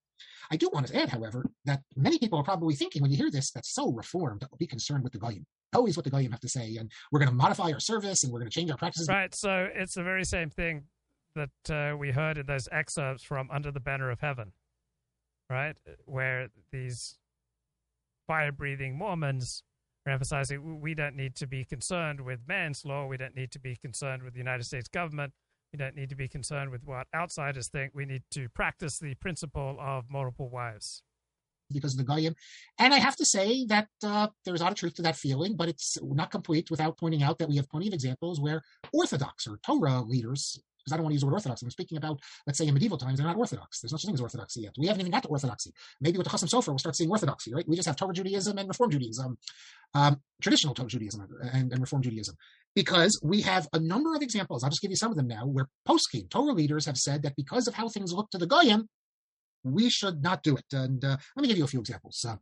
[0.51, 3.31] I do want to add, however, that many people are probably thinking when you hear
[3.31, 5.45] this, that's so reformed, that will be concerned with the Goyim.
[5.73, 8.33] Always what the Goyim have to say, and we're going to modify our service and
[8.33, 9.07] we're going to change our practices.
[9.07, 9.33] Right.
[9.35, 10.85] So it's the very same thing
[11.39, 14.53] that uh, we heard in those excerpts from Under the Banner of Heaven,
[15.49, 15.75] right?
[16.05, 17.17] Where these
[18.27, 19.63] fire breathing Mormons
[20.05, 23.07] are emphasizing we don't need to be concerned with man's law.
[23.07, 25.33] We don't need to be concerned with the United States government.
[25.73, 27.93] We don't need to be concerned with what outsiders think.
[27.93, 31.03] We need to practice the principle of multiple wives.
[31.71, 32.35] Because of the Goyim.
[32.79, 35.55] And I have to say that uh, there's a lot of truth to that feeling,
[35.55, 39.45] but it's not complete without pointing out that we have plenty of examples where Orthodox
[39.45, 41.61] or Torah leaders because I don't want to use the word orthodox.
[41.61, 43.79] I'm speaking about, let's say, in medieval times, they're not orthodox.
[43.79, 44.73] There's no such thing as orthodoxy yet.
[44.77, 45.71] We haven't even got to orthodoxy.
[46.01, 47.67] Maybe with the Chasam Sofer, we'll start seeing orthodoxy, right?
[47.67, 49.37] We just have Torah Judaism and Reform Judaism,
[49.93, 52.35] um, traditional Torah Judaism and, and Reform Judaism,
[52.75, 54.63] because we have a number of examples.
[54.63, 57.35] I'll just give you some of them now, where poskim Torah leaders have said that
[57.35, 58.89] because of how things look to the Goyim,
[59.63, 60.65] we should not do it.
[60.73, 62.25] And uh, let me give you a few examples.
[62.27, 62.37] Uh,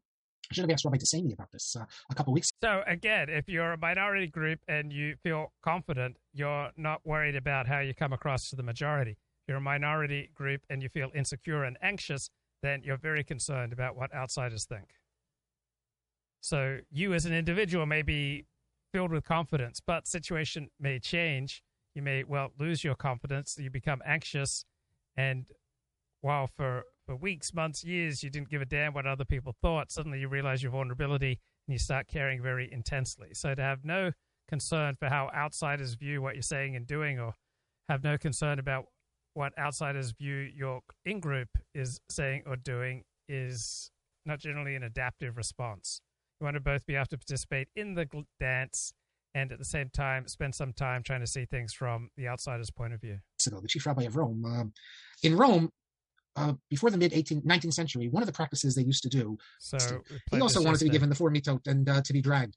[0.49, 2.49] I should have asked Rabbi Tasani about this uh, a couple weeks.
[2.62, 7.67] So again, if you're a minority group and you feel confident, you're not worried about
[7.67, 9.12] how you come across to the majority.
[9.12, 12.29] If you're a minority group and you feel insecure and anxious,
[12.63, 14.88] then you're very concerned about what outsiders think.
[16.39, 18.45] So you as an individual may be
[18.93, 21.62] filled with confidence, but situation may change.
[21.93, 23.57] You may well lose your confidence.
[23.60, 24.63] You become anxious,
[25.15, 25.47] and
[26.21, 29.91] while for for weeks, months, years, you didn't give a damn what other people thought.
[29.91, 33.29] Suddenly you realize your vulnerability and you start caring very intensely.
[33.33, 34.11] So to have no
[34.47, 37.33] concern for how outsiders view what you're saying and doing, or
[37.89, 38.85] have no concern about
[39.33, 43.89] what outsiders view your in group is saying or doing, is
[44.25, 46.01] not generally an adaptive response.
[46.39, 48.05] You want to both be able to participate in the
[48.39, 48.93] dance
[49.33, 52.71] and at the same time spend some time trying to see things from the outsider's
[52.71, 53.19] point of view.
[53.39, 54.73] So the chief rabbi of Rome, um,
[55.23, 55.69] in Rome,
[56.38, 59.38] uh, before the mid 18th, 19th century, one of the practices they used to do.
[59.60, 59.78] So
[60.32, 62.56] he also wanted to be given the four mitot and uh, to be dragged.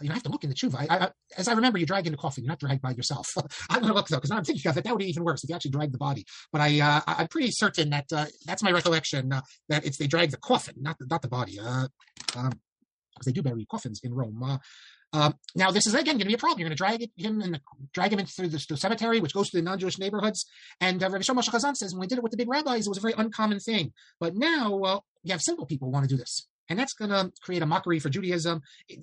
[0.00, 0.86] You know, I have to look in the tshuva.
[0.88, 2.42] I, I, as I remember, you drag in the coffin.
[2.44, 3.28] You're not dragged by yourself.
[3.70, 4.84] I'm going to look though, because I'm thinking of it.
[4.84, 6.24] That would be even worse if you actually drag the body.
[6.50, 10.08] But I, uh, I'm pretty certain that uh, that's my recollection uh, that it's they
[10.08, 11.58] drag the coffin, not the, not the body.
[11.60, 11.86] Uh,
[12.36, 12.52] um,
[13.14, 14.58] because they do bury coffins in Rome.
[15.12, 16.58] Uh, now, this is again going to be a problem.
[16.58, 17.60] You're going to drag him and
[17.92, 20.46] drag him into through the, the, cemetery, which goes to the non-Jewish neighborhoods.
[20.80, 22.88] And uh, Rabbi Shlomo Chazan says when we did it with the big rabbis, it
[22.88, 23.92] was a very uncommon thing.
[24.18, 27.30] But now, well, you have simple people want to do this, and that's going to
[27.42, 28.62] create a mockery for Judaism.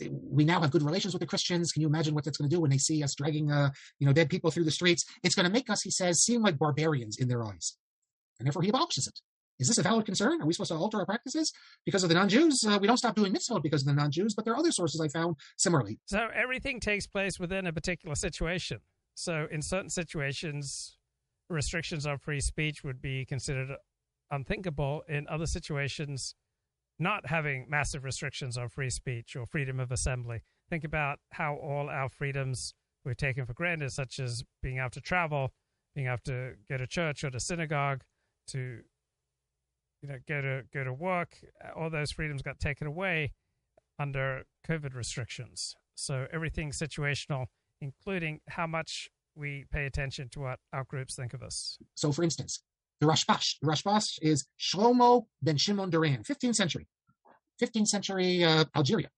[0.09, 1.71] We now have good relations with the Christians.
[1.71, 3.69] Can you imagine what that's going to do when they see us dragging, uh,
[3.99, 5.05] you know, dead people through the streets?
[5.23, 7.77] It's going to make us, he says, seem like barbarians in their eyes,
[8.39, 9.21] and therefore he abolishes it.
[9.59, 10.41] Is this a valid concern?
[10.41, 11.51] Are we supposed to alter our practices
[11.85, 12.63] because of the non-Jews?
[12.65, 15.01] Uh, we don't stop doing mitzvot because of the non-Jews, but there are other sources
[15.01, 15.99] I found similarly.
[16.05, 18.79] So everything takes place within a particular situation.
[19.15, 20.97] So in certain situations,
[21.49, 23.69] restrictions on free speech would be considered
[24.31, 25.03] unthinkable.
[25.09, 26.35] In other situations,
[26.99, 30.41] not having massive restrictions on free speech or freedom of assembly.
[30.69, 35.01] Think about how all our freedoms were taken for granted, such as being able to
[35.01, 35.51] travel,
[35.95, 38.03] being able to go to church or to synagogue,
[38.47, 38.81] to
[40.01, 41.37] you know, go to go to work.
[41.75, 43.33] All those freedoms got taken away
[43.99, 45.75] under COVID restrictions.
[45.95, 47.47] So everything's situational,
[47.81, 51.77] including how much we pay attention to what our groups think of us.
[51.95, 52.63] So, for instance,
[52.99, 53.55] the Rashbash.
[53.61, 56.87] The Rashbash is Shlomo ben Shimon Duran, 15th century,
[57.61, 59.09] 15th century uh, Algeria.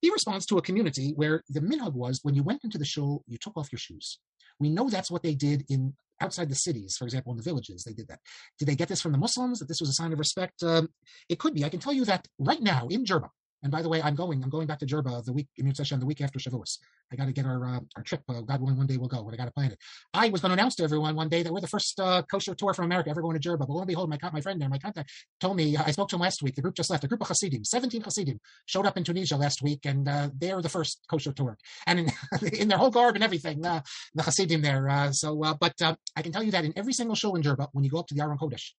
[0.00, 3.22] He responds to a community where the minhag was when you went into the shul,
[3.26, 4.18] you took off your shoes.
[4.58, 7.84] We know that's what they did in outside the cities, for example, in the villages,
[7.84, 8.20] they did that.
[8.58, 10.62] Did they get this from the Muslims, that this was a sign of respect?
[10.62, 10.88] Um,
[11.28, 11.64] it could be.
[11.64, 13.28] I can tell you that right now in Jerba,
[13.62, 14.42] And by the way, I'm going.
[14.42, 16.78] I'm going back to Jerba the week immune session the week after Shavuos.
[17.12, 18.22] I got to get our uh, our trip.
[18.28, 19.22] Uh, God willing, one day we'll go.
[19.22, 19.78] But I got to plan it.
[20.14, 22.54] I was going to announce to everyone one day that we're the first uh, kosher
[22.54, 23.58] tour from America ever going to Jerba.
[23.60, 26.16] But lo and behold, my my friend there, my contact, told me I spoke to
[26.16, 26.54] him last week.
[26.54, 27.04] The group just left.
[27.04, 30.62] A group of Hasidim, 17 Hasidim, showed up in Tunisia last week, and uh, they're
[30.62, 32.12] the first kosher tour, and in,
[32.52, 33.82] in their whole garb and everything, uh,
[34.14, 34.88] the Hasidim there.
[34.88, 35.74] Uh, so, but
[36.16, 38.06] I can tell you that in every single shul in Jerba, when you go up
[38.06, 38.70] to the Aron Kodesh,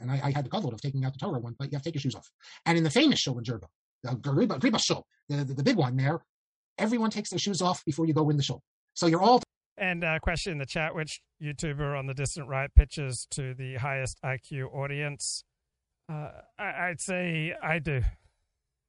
[0.00, 1.82] and I, I, had the kavod of taking out the Torah one, but you have
[1.82, 2.30] to take your shoes off.
[2.66, 3.66] And in the famous shul in Jerba,
[4.02, 6.20] the Ghriba, Ghriba shul, the, the, the, big one there,
[6.78, 8.62] everyone takes their shoes off before you go in the shul.
[8.94, 9.42] So you're all.
[9.76, 13.76] And a question in the chat which YouTuber on the dissident right pitches to the
[13.76, 15.44] highest IQ audience?
[16.10, 18.02] Uh, I, I'd say I do.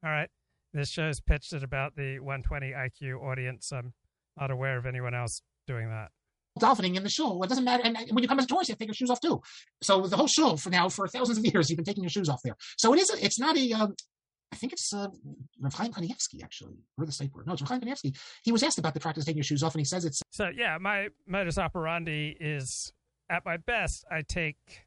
[0.04, 0.30] All right.
[0.74, 3.72] This show's pitched at about the 120 IQ audience.
[3.72, 3.93] I'm
[4.39, 6.10] not aware of anyone else doing that
[6.60, 7.41] dolphining in the show.
[7.41, 7.84] It doesn't matter.
[7.84, 9.41] And when you come as a tourist, you have to take your shoes off too.
[9.82, 12.30] So the whole shul for now, for thousands of years, you've been taking your shoes
[12.30, 12.56] off there.
[12.78, 13.10] So it is.
[13.10, 13.72] A, it's not a.
[13.74, 13.95] Um,
[14.51, 15.07] I think it's uh,
[15.59, 17.45] Rav Chaim Kanievsky, actually, or the state word.
[17.47, 18.17] No, it's Rav Chaim Kanievsky.
[18.43, 20.21] He was asked about the practice of taking your shoes off, and he says it's.
[20.31, 22.91] So, yeah, my modus operandi is
[23.29, 24.85] at my best, I take.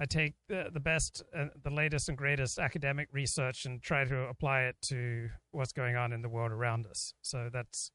[0.00, 4.22] I take the, the best, uh, the latest and greatest academic research and try to
[4.22, 7.14] apply it to what's going on in the world around us.
[7.22, 7.92] So that's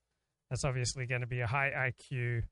[0.50, 2.44] that's obviously going to be a high IQ,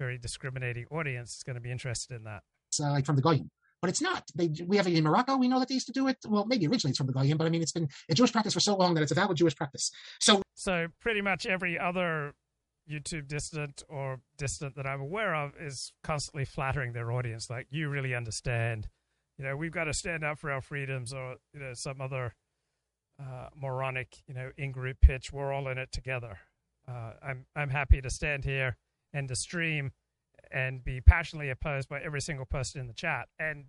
[0.00, 1.36] very discriminating audience.
[1.36, 2.42] Is going to be interested in that.
[2.70, 3.50] So, like from the Goyim
[3.84, 4.24] but it's not.
[4.34, 5.36] They, we have it in Morocco.
[5.36, 6.16] We know that they used to do it.
[6.26, 8.54] Well, maybe originally it's from the Goyim, but I mean, it's been a Jewish practice
[8.54, 9.90] for so long that it's a valid Jewish practice.
[10.20, 12.32] So, so pretty much every other
[12.90, 17.90] YouTube dissident or dissident that I'm aware of is constantly flattering their audience, like you
[17.90, 18.88] really understand.
[19.36, 22.32] You know, we've got to stand up for our freedoms, or you know, some other
[23.20, 25.30] uh, moronic, you know, in-group pitch.
[25.30, 26.38] We're all in it together.
[26.88, 28.78] Uh, I'm I'm happy to stand here
[29.12, 29.92] and to stream
[30.54, 33.28] and be passionately opposed by every single person in the chat.
[33.40, 33.66] And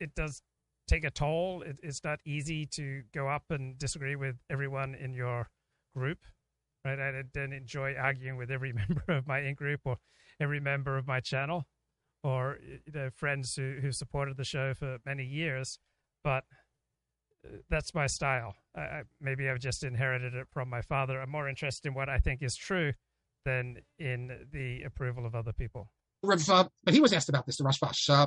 [0.00, 0.42] it does
[0.88, 1.62] take a toll.
[1.62, 5.48] It, it's not easy to go up and disagree with everyone in your
[5.96, 6.18] group,
[6.84, 6.98] right?
[6.98, 9.98] I don't enjoy arguing with every member of my in group or
[10.40, 11.66] every member of my channel
[12.24, 15.78] or you know friends who who supported the show for many years,
[16.24, 16.44] but
[17.44, 18.54] uh, that's my style.
[18.74, 21.20] I, I, maybe I've just inherited it from my father.
[21.20, 22.94] I'm more interested in what I think is true
[23.44, 25.90] than in the approval of other people.
[26.32, 28.08] Uh, but he was asked about this, the Rashbash.
[28.08, 28.26] Uh,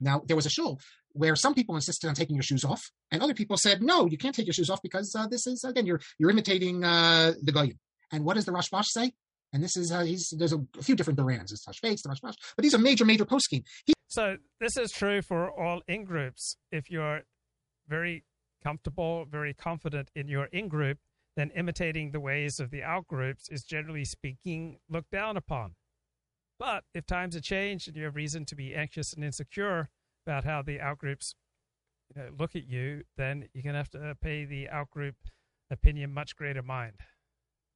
[0.00, 0.80] now, there was a shul
[1.12, 4.18] where some people insisted on taking your shoes off, and other people said, no, you
[4.18, 7.52] can't take your shoes off because uh, this is, again, you're, you're imitating uh, the
[7.52, 7.78] Goyim.
[8.10, 9.12] And what does the Rashbash say?
[9.52, 10.04] And this is, uh,
[10.36, 11.52] there's a, a, few different Durans.
[11.52, 13.62] It's Tashbetz, the Rashbash, but these are major, major poskim.
[13.86, 16.56] He- so this is true for all in groups.
[16.72, 17.22] If you're
[17.88, 18.24] very
[18.62, 20.98] comfortable, very confident in your in group,
[21.36, 25.74] then imitating the ways of the out groups is generally speaking looked down upon.
[26.58, 29.88] But if times have changed and you have reason to be anxious and insecure
[30.26, 31.34] about how the outgroups
[32.14, 35.14] you know, look at you, then you're going to have to uh, pay the outgroup
[35.70, 36.94] opinion much greater mind.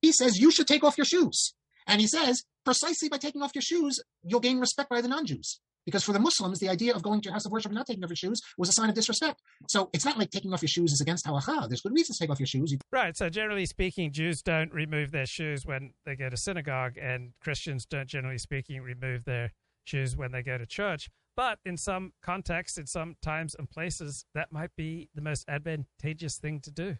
[0.01, 1.55] He says you should take off your shoes.
[1.87, 5.27] And he says precisely by taking off your shoes, you'll gain respect by the non
[5.27, 5.61] Jews.
[5.89, 7.87] Because for the Muslims, the idea of going to your house of worship and not
[7.87, 9.41] taking off your shoes was a sign of disrespect.
[9.69, 11.67] So it's not like taking off your shoes is against halacha.
[11.67, 12.77] There's good reasons to take off your shoes.
[12.93, 13.17] Right.
[13.17, 17.87] So generally speaking, Jews don't remove their shoes when they go to synagogue, and Christians
[17.87, 19.53] don't, generally speaking, remove their
[19.85, 21.09] shoes when they go to church.
[21.35, 26.37] But in some contexts, in some times and places, that might be the most advantageous
[26.37, 26.99] thing to do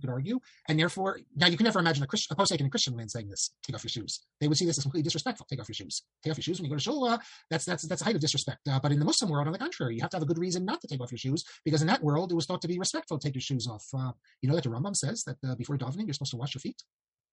[0.00, 0.40] could argue.
[0.68, 3.28] And therefore, now you can never imagine a, Christian, a posek in Christian land saying
[3.28, 5.46] this: "Take off your shoes." They would see this as completely disrespectful.
[5.48, 6.02] Take off your shoes.
[6.22, 7.18] Take off your shoes when you go to shul.
[7.50, 8.60] That's that's that's a height of disrespect.
[8.68, 10.38] Uh, but in the Muslim world, on the contrary, you have to have a good
[10.38, 12.68] reason not to take off your shoes because in that world, it was thought to
[12.68, 13.86] be respectful to take your shoes off.
[13.96, 16.54] Uh, you know that the Rambam says that uh, before davening, you're supposed to wash
[16.54, 16.82] your feet.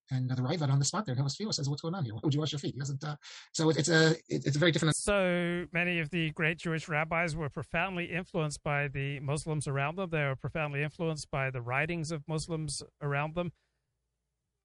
[0.10, 2.14] And the Ravad on the spot there, Hillis Filo says, "What's going on here?
[2.14, 3.04] Why would you wash your feet?" He doesn't.
[3.04, 3.16] Uh,
[3.54, 4.96] so it, it's a it, it's a very different.
[4.96, 10.10] So many of the great Jewish rabbis were profoundly influenced by the Muslims around them.
[10.10, 13.52] They were profoundly influenced by the writings of Muslims around them.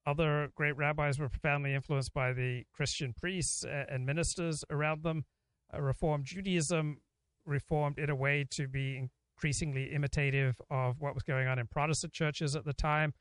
[0.06, 5.24] Other great rabbis were profoundly influenced by the Christian priests and ministers around them.
[5.72, 6.98] Uh, Reformed Judaism
[7.46, 12.12] reformed in a way to be increasingly imitative of what was going on in Protestant
[12.12, 13.14] churches at the time.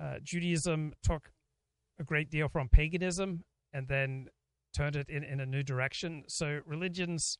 [0.00, 1.30] Uh, Judaism took
[1.98, 4.26] a great deal from paganism and then
[4.76, 6.24] turned it in, in a new direction.
[6.28, 7.38] So religions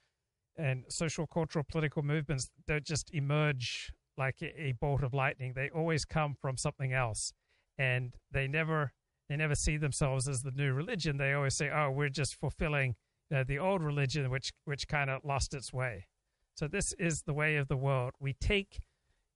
[0.57, 5.53] and social, cultural, political movements don't just emerge like a, a bolt of lightning.
[5.55, 7.33] They always come from something else,
[7.79, 8.93] and they never
[9.29, 11.19] they never see themselves as the new religion.
[11.19, 12.95] They always say, "Oh, we're just fulfilling
[13.31, 16.07] you know, the old religion, which which kind of lost its way."
[16.55, 18.13] So this is the way of the world.
[18.19, 18.81] We take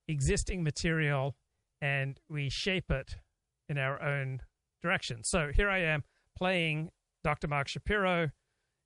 [0.07, 1.35] existing material
[1.79, 3.17] and we shape it
[3.69, 4.41] in our own
[4.81, 5.23] direction.
[5.23, 6.03] So here I am
[6.37, 6.89] playing
[7.23, 7.47] Dr.
[7.47, 8.31] Marc Shapiro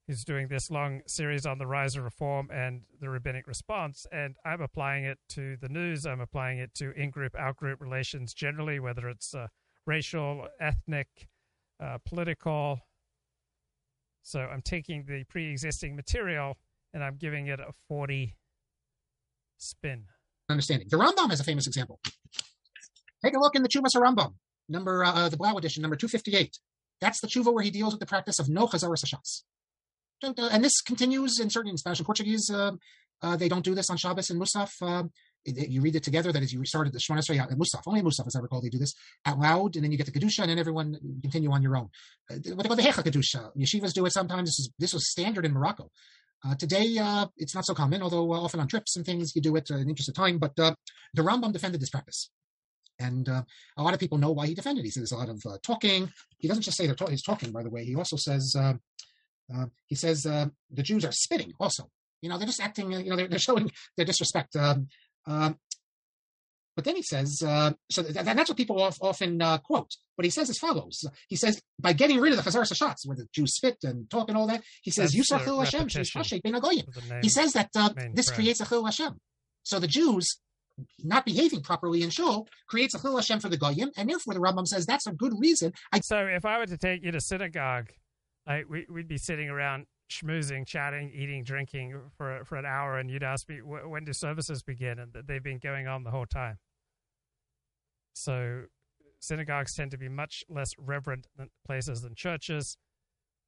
[0.07, 4.05] who's doing this long series on the rise of reform and the rabbinic response.
[4.11, 6.05] And I'm applying it to the news.
[6.05, 9.47] I'm applying it to in-group, out-group relations generally, whether it's uh,
[9.87, 11.07] racial, ethnic,
[11.83, 12.79] uh, political.
[14.21, 16.57] So I'm taking the pre-existing material
[16.93, 18.11] and I'm giving it a Ford
[19.57, 20.05] spin.
[20.49, 20.87] Understanding.
[20.89, 21.99] The Rambam is a famous example.
[23.23, 24.35] Take a look in the Chuvas Rambam,
[24.69, 26.57] number uh, uh, the Blau edition, number 258.
[27.01, 29.43] That's the Chuva where he deals with the practice of no chazaras hashatz.
[30.23, 32.49] And this continues in certain in Spanish and Portuguese.
[32.49, 32.71] Uh,
[33.21, 34.71] uh, they don't do this on Shabbos and Musaf.
[34.81, 35.03] Uh,
[35.45, 36.31] you read it together.
[36.31, 37.81] That is, you started the Shemona Esrei and Musaf.
[37.85, 38.93] Only Musaf, as I recall, they do this
[39.25, 41.89] out loud, and then you get the kedusha, and then everyone continue on your own.
[42.31, 43.55] Uh, what they call the hecha kedusha.
[43.55, 44.49] Yeshivas do it sometimes.
[44.49, 45.91] This is this was standard in Morocco.
[46.45, 49.41] Uh, today, uh, it's not so common, although uh, often on trips and things you
[49.41, 50.37] do it uh, in interest of time.
[50.37, 50.75] But uh,
[51.13, 52.29] the Rambam defended this practice.
[52.99, 53.43] And uh,
[53.77, 54.85] a lot of people know why he defended.
[54.85, 56.11] He says there's a lot of talking.
[56.37, 57.83] He doesn't just say they're ta- he's talking, by the way.
[57.83, 58.55] He also says
[59.87, 60.51] he says the
[60.83, 61.53] Jews are spitting.
[61.59, 61.89] Also,
[62.21, 62.91] you know, they're just acting.
[62.91, 64.55] You know, they're, they're showing their disrespect.
[64.55, 64.87] Um,
[65.27, 65.59] um,
[66.75, 69.91] but then he says, uh, so th- that's what people often uh, quote.
[70.17, 73.15] But he says as follows: He says, by getting rid of the Chazar shots, where
[73.15, 75.89] the Jews spit and talk and all that, he says, Yusachil Hashem,
[77.21, 79.19] He says that uh, this creates a Chillul Hashem.
[79.63, 80.39] So the Jews
[81.03, 84.39] not behaving properly in shul creates a Chillul Hashem for the Goyim, and therefore the
[84.39, 85.73] Rambam says that's a good reason.
[85.91, 87.91] I- so if I were to take you to synagogue,
[88.69, 93.23] we, would be sitting around schmoozing, chatting, eating, drinking for for an hour, and you'd
[93.23, 96.57] ask me when do services begin, and they've been going on the whole time.
[98.13, 98.65] So
[99.19, 101.27] synagogues tend to be much less reverent
[101.65, 102.77] places than churches.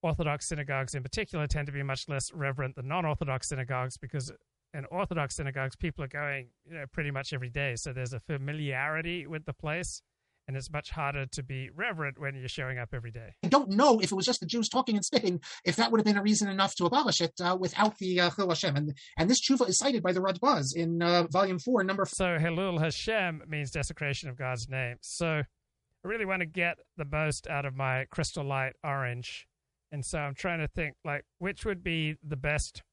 [0.04, 4.32] Orthodox synagogues, in particular, tend to be much less reverent than non-Orthodox synagogues because
[4.74, 7.74] in Orthodox synagogues, people are going, you know, pretty much every day.
[7.78, 10.02] So there's a familiarity with the place
[10.48, 13.36] and it's much harder to be reverent when you're showing up every day.
[13.44, 16.00] I don't know if it was just the Jews talking and spitting, if that would
[16.00, 18.76] have been a reason enough to abolish it uh, without the uh, Chillul Hashem.
[18.76, 22.14] And, and this tshuva is cited by the Radbaz in uh, volume 4, number 4.
[22.16, 24.96] So Hilul Hashem means desecration of God's name.
[25.02, 29.48] So I really want to get the most out of my crystal light orange.
[29.92, 32.84] And so I'm trying to think, like, which would be the best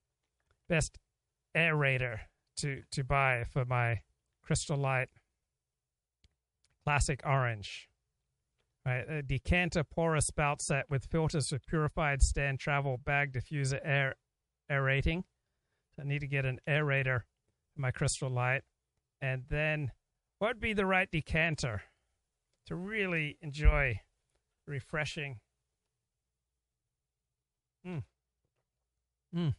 [0.68, 0.98] best
[1.56, 2.18] aerator
[2.56, 4.00] to, to buy for my
[4.42, 5.08] crystal light
[6.84, 7.88] classic orange.
[8.86, 9.82] Right, a decanter
[10.14, 14.16] a spout set with filters for purified stand travel bag diffuser air
[14.70, 15.24] aerating.
[15.96, 17.20] So I need to get an aerator
[17.74, 18.62] for my crystal light.
[19.22, 19.92] And then
[20.38, 21.82] what would be the right decanter
[22.66, 24.00] to really enjoy
[24.66, 25.40] refreshing?
[27.86, 28.02] Mm.
[29.34, 29.54] Mm.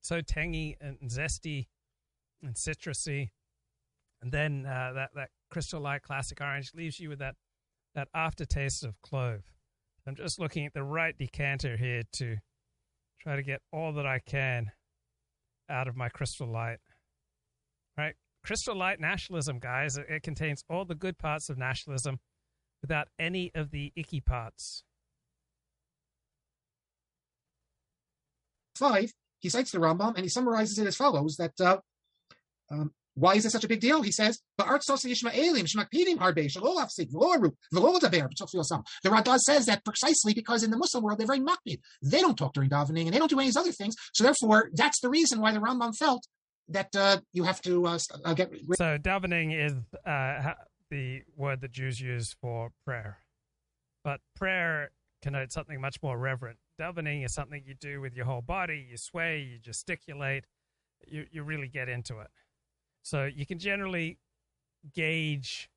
[0.00, 1.66] So tangy and zesty
[2.42, 3.30] and citrusy.
[4.22, 7.34] And then uh, that, that Crystal Light Classic Orange leaves you with that,
[7.94, 9.42] that aftertaste of clove.
[10.06, 12.36] I'm just looking at the right decanter here to
[13.20, 14.72] try to get all that I can
[15.68, 16.78] out of my Crystal Light.
[17.96, 18.14] Right?
[18.42, 22.20] Crystal Light nationalism, guys, it, it contains all the good parts of nationalism
[22.80, 24.82] without any of the icky parts.
[28.76, 31.78] Five, he cites the Rambam and he summarizes it as follows that uh,
[32.70, 34.00] um, why is it such a big deal?
[34.02, 34.64] He says, The
[39.04, 41.80] Radbaz says that precisely because in the Muslim world they're very makpid.
[42.02, 43.96] They don't talk during davening and they don't do any of these other things.
[44.12, 46.28] So therefore, that's the reason why the Rambam felt
[46.68, 48.52] that uh, you have to uh, uh, get.
[48.52, 49.72] Rid- so davening is
[50.06, 50.52] uh,
[50.90, 53.18] the word that Jews use for prayer,
[54.04, 56.58] but prayer connotes something much more reverent.
[56.78, 58.86] Davening is something you do with your whole body.
[58.90, 60.44] You sway, you gesticulate,
[61.06, 62.28] you you really get into it.
[63.02, 64.18] So you can generally
[64.94, 65.70] gauge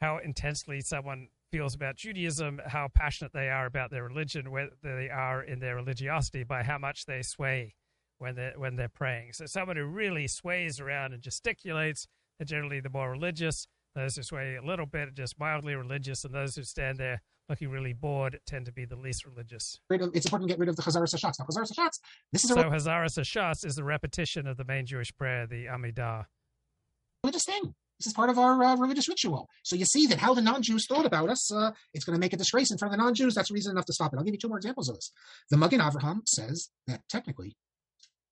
[0.00, 5.10] how intensely someone feels about Judaism, how passionate they are about their religion, whether they
[5.10, 7.74] are in their religiosity by how much they sway
[8.18, 9.32] when they're, when they're praying.
[9.32, 12.06] So someone who really sways around and gesticulates
[12.40, 13.66] are generally the more religious.
[13.94, 17.20] Those who sway a little bit are just mildly religious, and those who stand there
[17.50, 19.78] looking really bored tend to be the least religious.
[19.90, 21.34] It's important to get rid of the Chazaras Hashatz.
[21.38, 21.98] Now, Hashatz,
[22.32, 22.54] this is a...
[22.54, 26.24] So Chazaras Hashatz is the repetition of the main Jewish prayer, the Amidah
[27.24, 27.74] religious thing.
[27.98, 29.46] This is part of our uh, religious ritual.
[29.62, 32.32] So you see that how the non-Jews thought about us, uh, it's going to make
[32.32, 33.34] a disgrace in front of the non-Jews.
[33.34, 34.16] That's reason enough to stop it.
[34.16, 35.12] I'll give you two more examples of this.
[35.50, 37.56] The Magen Avraham says that technically,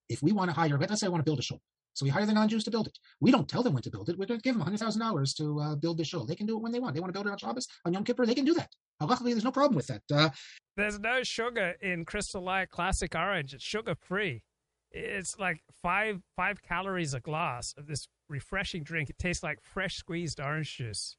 [0.08, 1.60] if we want to hire, let's say I want to build a shul.
[1.92, 2.96] So we hire the non-Jews to build it.
[3.20, 4.18] We don't tell them when to build it.
[4.18, 6.24] We're going to give them $100,000 to uh, build the shul.
[6.24, 6.94] They can do it when they want.
[6.94, 8.70] They want to build it on Shabbos, on Yom Kippur, they can do that.
[9.06, 10.02] Luckily, there's no problem with that.
[10.12, 10.30] Uh,
[10.76, 13.54] there's no sugar in Crystal Light Classic Orange.
[13.54, 14.42] It's sugar free.
[14.90, 19.10] It's like five five calories a glass of this refreshing drink.
[19.10, 21.16] It tastes like fresh squeezed orange juice.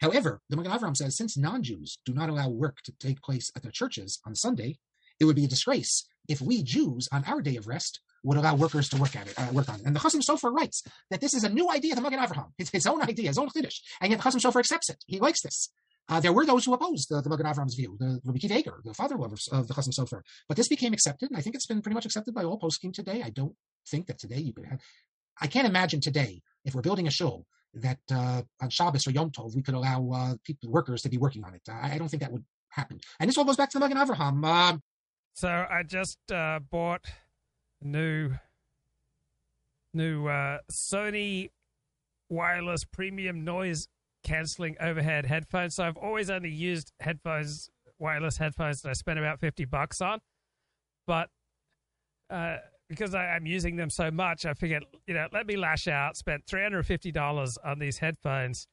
[0.00, 3.62] However, the Magen Avraham says since non-Jews do not allow work to take place at
[3.62, 4.78] their churches on Sunday,
[5.20, 8.54] it would be a disgrace if we Jews on our day of rest would allow
[8.54, 9.86] workers to work at it, uh, work on it.
[9.86, 12.52] And the Chasam Sofer writes that this is a new idea to Magen Avraham.
[12.58, 15.04] It's his own idea, his own chiddush, and yet the Chasam Sofer accepts it.
[15.06, 15.68] He likes this.
[16.08, 18.80] Uh, there were those who opposed the, the Magen Avraham's view, the Rabbi Akiva Eiger,
[18.84, 20.20] the father-in-law of, of the Chasam Sofer.
[20.48, 22.92] But this became accepted, and I think it's been pretty much accepted by all poskim
[22.92, 23.22] today.
[23.24, 23.54] I don't
[23.88, 24.80] think that today you could have.
[25.40, 29.30] I can't imagine today if we're building a shul that uh, on Shabbos or Yom
[29.30, 31.62] Tov we could allow uh, people, workers to be working on it.
[31.68, 33.00] I, I, don't think that would happen.
[33.18, 34.44] And this all goes back to the Magen Avraham.
[34.44, 34.78] Uh,
[35.34, 37.04] so I just uh, bought
[37.82, 38.30] new
[39.92, 41.50] new uh, Sony
[42.28, 43.88] wireless premium noise
[44.24, 45.76] canceling overhead headphones.
[45.76, 50.18] So I've always only used headphones, wireless headphones that I spent about 50 bucks on.
[51.06, 51.28] But
[52.30, 52.56] uh,
[52.88, 56.16] because I, am using them so much, I figured, you know, let me lash out,
[56.16, 58.66] spent $350 on these headphones.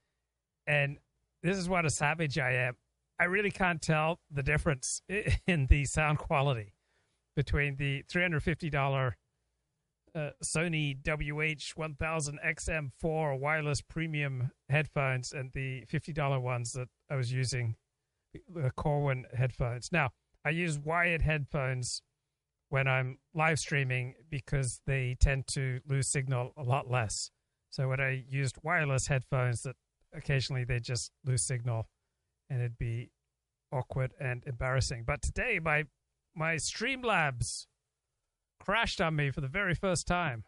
[0.66, 0.98] And
[1.44, 2.76] this is what a savage I am.
[3.20, 5.02] I really can't tell the difference
[5.48, 6.74] in the sound quality
[7.36, 9.12] between the $350
[10.14, 17.76] uh, Sony WH-1000XM4 wireless premium headphones and the $50 ones that I was using,
[18.54, 19.90] the Cowin headphones.
[19.92, 20.10] Now,
[20.44, 22.02] I use wired headphones
[22.70, 27.30] when I'm live streaming because they tend to lose signal a lot less.
[27.70, 29.76] So when I used wireless headphones, that
[30.14, 31.88] occasionally they just lose signal,
[32.50, 33.12] and it'd be
[33.72, 35.04] awkward and embarrassing.
[35.06, 35.86] But today, my
[36.36, 37.68] my Streamlabs
[38.64, 40.44] crashed on me for the very first time.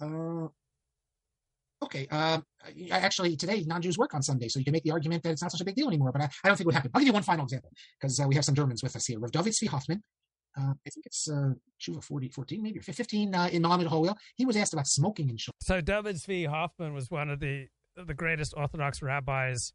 [0.00, 0.48] Uh,
[1.82, 2.06] okay.
[2.10, 2.40] Uh,
[2.90, 5.52] actually, today non-Jews work on Sunday, so you can make the argument that it's not
[5.52, 6.12] such a big deal anymore.
[6.12, 6.90] But I, I don't think it would happen.
[6.94, 9.18] I'll give you one final example because uh, we have some Germans with us here.
[9.18, 10.02] Rav David Zvi Hoffman.
[10.56, 11.52] Uh, I think it's uh,
[12.00, 14.16] 40, 14, maybe 15 uh, in Melamed Leho'il.
[14.34, 15.54] He was asked about smoking in shul.
[15.60, 19.72] So David Zvi Hoffman was one of the the greatest Orthodox rabbis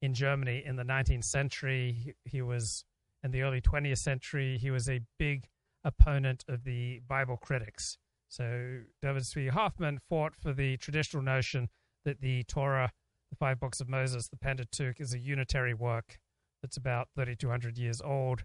[0.00, 2.14] in Germany in the 19th century.
[2.24, 2.84] He, he was
[3.22, 4.58] in the early 20th century.
[4.58, 5.48] He was a big
[5.84, 7.98] opponent of the Bible critics.
[8.28, 11.68] So David Zvi Hoffman fought for the traditional notion
[12.04, 12.90] that the Torah,
[13.30, 16.18] the five books of Moses, the Pentateuch, is a unitary work
[16.62, 18.44] that's about 3,200 years old,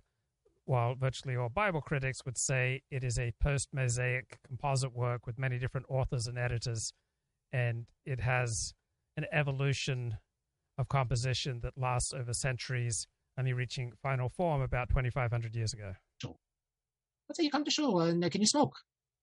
[0.66, 5.40] while virtually all Bible critics would say it is a post Mosaic composite work with
[5.40, 6.94] many different authors and editors,
[7.52, 8.74] and it has
[9.18, 10.18] an evolution
[10.78, 15.94] of composition that lasts over centuries, only reaching final form about 2,500 years ago
[17.30, 18.76] let's say you come to shul and uh, can you smoke?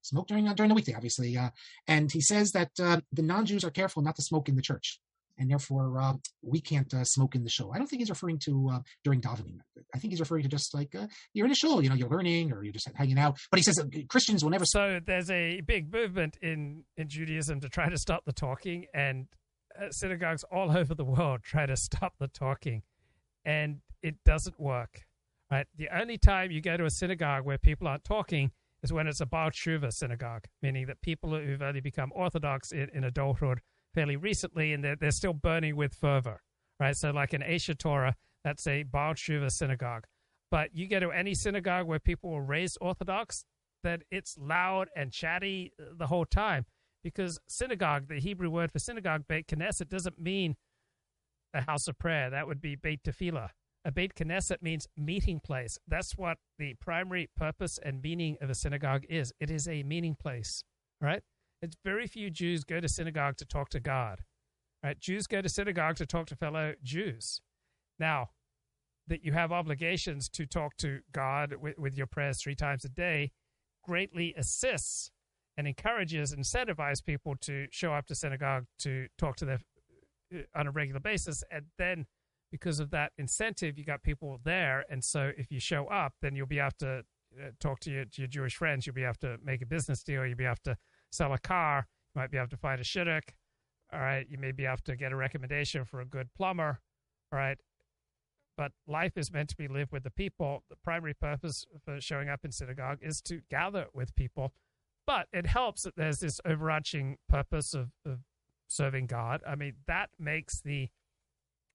[0.02, 1.36] Smoke during uh, during the weekday, obviously.
[1.36, 1.50] Uh,
[1.88, 5.00] and he says that the non-Jews are careful not to smoke in the church,
[5.36, 7.72] and therefore uh, we can't uh, smoke in the shul.
[7.74, 9.58] I don't think he's referring to uh, during davening.
[9.92, 10.94] I think he's referring to just like
[11.34, 13.36] you're in a shul, you know, you're learning or you're just hanging out.
[13.50, 14.64] But he says Christians will never.
[14.64, 19.26] So there's a big movement in in Judaism to try to stop the talking, and
[19.90, 22.82] synagogues all over the world try to stop the talking,
[23.44, 25.00] and it doesn't work.
[25.50, 25.66] Right?
[25.76, 28.50] The only time you go to a synagogue where people aren't talking
[28.82, 33.04] is when it's a Baal synagogue, meaning that people who've only become Orthodox in, in
[33.04, 33.60] adulthood
[33.94, 36.42] fairly recently and they're, they're still burning with fervor.
[36.78, 36.96] Right?
[36.96, 40.04] So, like an Aish Torah, that's a Baal Tshuva synagogue.
[40.50, 43.44] But you go to any synagogue where people were raised Orthodox,
[43.82, 46.66] that it's loud and chatty uh, the whole time.
[47.02, 50.56] Because synagogue, the Hebrew word for synagogue, Beit Knesset, doesn't mean
[51.54, 52.30] a house of prayer.
[52.30, 53.50] That would be Beit Tefillah.
[53.86, 55.78] A Beit Knesset means meeting place.
[55.86, 59.32] That's what the primary purpose and meaning of a synagogue is.
[59.38, 60.64] It is a meeting place,
[61.00, 61.22] right?
[61.62, 64.22] It's very few Jews go to synagogue to talk to God,
[64.82, 64.98] right?
[64.98, 67.42] Jews go to synagogue to talk to fellow Jews.
[67.96, 68.30] Now,
[69.06, 72.88] that you have obligations to talk to God with, with your prayers three times a
[72.88, 73.30] day
[73.84, 75.12] greatly assists
[75.56, 79.60] and encourages, incentivizes people to show up to synagogue to talk to them
[80.34, 82.06] uh, on a regular basis, and then
[82.50, 86.36] because of that incentive, you got people there, and so if you show up, then
[86.36, 86.98] you'll be able to
[87.38, 88.86] uh, talk to your to your Jewish friends.
[88.86, 90.24] You'll be able to make a business deal.
[90.24, 90.76] You'll be able to
[91.10, 91.86] sell a car.
[92.14, 93.28] You might be able to find a shidduch.
[93.92, 96.80] All right, you may be able to get a recommendation for a good plumber.
[97.32, 97.58] All right,
[98.56, 100.64] but life is meant to be lived with the people.
[100.70, 104.52] The primary purpose for showing up in synagogue is to gather with people,
[105.06, 108.20] but it helps that there's this overarching purpose of, of
[108.66, 109.42] serving God.
[109.46, 110.88] I mean, that makes the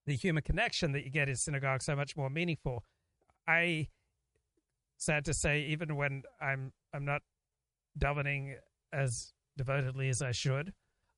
[0.05, 2.83] the human connection that you get in synagogue so much more meaningful.
[3.47, 3.87] I
[4.97, 7.21] sad to say, even when I'm I'm not
[7.97, 8.55] davening
[8.93, 10.73] as devotedly as I should,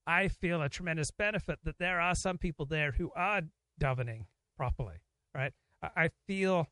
[0.06, 3.42] I feel a tremendous benefit that there are some people there who are
[3.82, 4.26] davening
[4.58, 4.98] properly.
[5.34, 5.54] Right?
[5.82, 6.68] I feel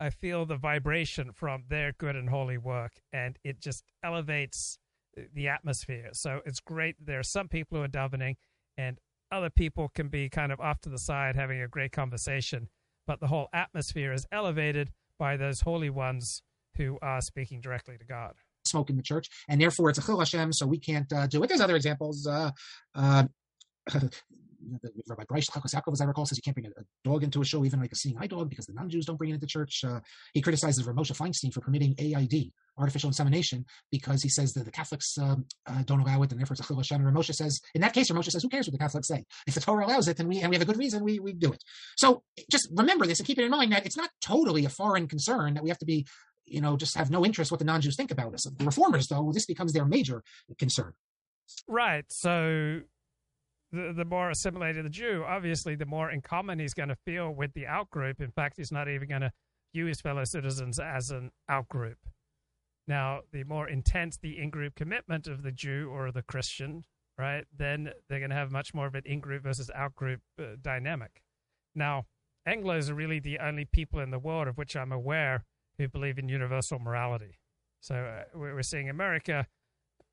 [0.00, 4.78] I feel the vibration from their good and holy work, and it just elevates
[5.34, 6.10] the atmosphere.
[6.12, 6.96] So it's great.
[7.04, 8.36] There are some people who are davening,
[8.76, 8.98] and
[9.32, 12.68] other people can be kind of off to the side having a great conversation,
[13.06, 16.42] but the whole atmosphere is elevated by those holy ones
[16.76, 18.34] who are speaking directly to God.
[18.66, 21.42] Smoke in the church, and therefore it's a chillul Hashem, so we can't uh, do
[21.42, 21.48] it.
[21.48, 22.26] There's other examples.
[22.26, 22.50] Uh,
[22.94, 23.24] uh,
[25.08, 26.70] Rabbi Breisch Yaakov, as I recall, says you can't bring a,
[27.04, 29.30] dog into a shul, even like a seeing eye dog, because the non-Jews don't bring
[29.30, 29.84] it into church.
[29.84, 30.00] Uh,
[30.34, 35.16] he criticizes Ramosha Feinstein for permitting AID, artificial insemination, because he says that the Catholics
[35.18, 37.04] um, uh, don't allow it, and therefore it's a chillul Hashem.
[37.04, 39.24] And Ramosha says, in that case, Ramosha says, who cares what the Catholics say?
[39.46, 41.32] If the Torah allows it, then we and we have a good reason, we we
[41.32, 41.62] do it.
[41.96, 45.08] So just remember this and keep it in mind that it's not totally a foreign
[45.08, 46.06] concern that we have to be
[46.44, 48.42] you know, just have no interest what the non-Jews think about us.
[48.42, 50.22] The reformers, though, this becomes their major
[50.58, 50.92] concern.
[51.68, 52.04] Right.
[52.08, 52.80] So
[53.72, 57.30] the, the more assimilated the Jew, obviously, the more in common he's going to feel
[57.30, 58.20] with the outgroup.
[58.20, 59.32] In fact, he's not even going to
[59.74, 61.96] view his fellow citizens as an outgroup.
[62.86, 66.84] Now, the more intense the in-group commitment of the Jew or the Christian,
[67.16, 71.22] right, then they're going to have much more of an in-group versus out-group uh, dynamic.
[71.74, 72.06] Now,
[72.46, 75.44] Anglos are really the only people in the world of which I'm aware
[75.78, 77.38] who believe in universal morality.
[77.80, 79.46] So uh, we're seeing America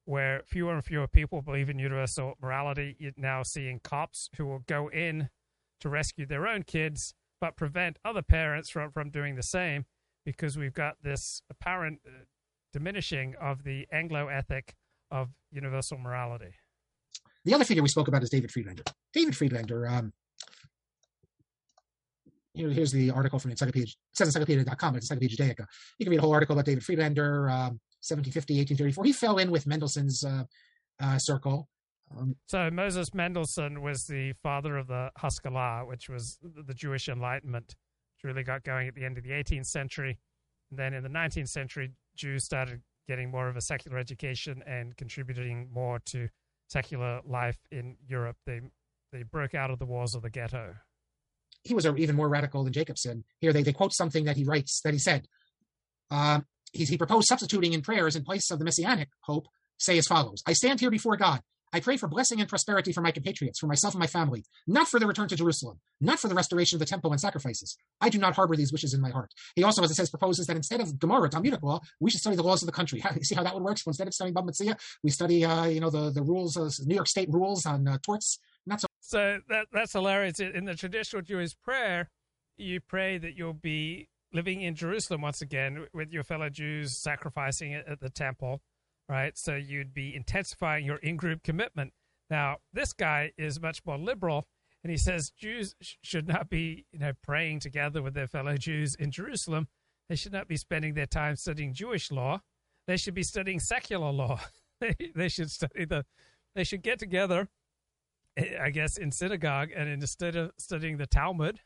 [0.10, 2.96] where fewer and fewer people believe in universal morality.
[2.98, 5.30] You're now seeing cops who will go in
[5.82, 9.86] to rescue their own kids, but prevent other parents from, from doing the same
[10.26, 12.24] because we've got this apparent uh,
[12.74, 14.74] diminishing of the Anglo ethic
[15.12, 16.56] of universal morality.
[17.46, 18.84] The other figure we spoke about is David Friedlander.
[19.14, 20.12] David Friedlander, um,
[22.56, 23.90] here's the article from encyclopedia.
[23.90, 25.68] It says encyclopedia.com, but it's Encyclopedia Judaica.
[26.00, 29.04] You can read a whole article about David Friedlander, um, 1750, 1834.
[29.04, 30.44] He fell in with Mendelssohn's uh,
[31.00, 31.68] uh, circle.
[32.18, 37.76] Um, so Moses Mendelssohn was the father of the Haskalah, which was the Jewish Enlightenment,
[38.16, 40.18] which really got going at the end of the 18th century.
[40.72, 44.96] And then in the 19th century, Jews started getting more of a secular education and
[44.96, 46.30] contributing more to
[46.68, 48.38] secular life in Europe.
[48.46, 48.62] They
[49.12, 50.76] they broke out of the walls of the ghetto.
[51.64, 53.24] He was even more radical than Jacobson.
[53.40, 55.28] Here they, they quote something that he writes that he said.
[56.12, 56.42] Uh,
[56.72, 59.48] he, he proposed substituting in prayers in place of the messianic hope,
[59.78, 61.42] say as follows I stand here before God.
[61.72, 64.88] I pray for blessing and prosperity for my compatriots, for myself and my family, not
[64.88, 67.78] for the return to Jerusalem, not for the restoration of the temple and sacrifices.
[68.02, 69.32] I do not harbor these wishes in my heart.
[69.56, 72.36] He also, as it says, proposes that instead of Gemara, Talmudic law, we should study
[72.36, 73.04] the laws of the country.
[73.22, 73.78] See how that would work?
[73.78, 76.74] So instead of studying Bava Metzia, we study, uh, you know, the, the rules, of
[76.88, 78.40] New York State rules on uh, torts.
[78.66, 78.88] Not so.
[79.02, 80.40] So that, that's hilarious.
[80.40, 82.10] In the traditional Jewish prayer,
[82.58, 87.74] you pray that you'll be living in Jerusalem once again with your fellow Jews sacrificing
[87.74, 88.62] at the temple,
[89.08, 89.38] right?
[89.38, 91.94] So you'd be intensifying your in group commitment.
[92.30, 94.48] Now, this guy is much more liberal,
[94.84, 98.96] and he says Jews should not be, you know, praying together with their fellow Jews
[98.96, 99.68] in Jerusalem.
[100.10, 102.42] They should not be spending their time studying Jewish law.
[102.88, 104.40] They should be studying secular law.
[104.82, 106.06] they, they should study the.
[106.56, 107.48] They should get together,
[108.36, 111.60] eh, I guess, in synagogue, and instead of studying the Talmud,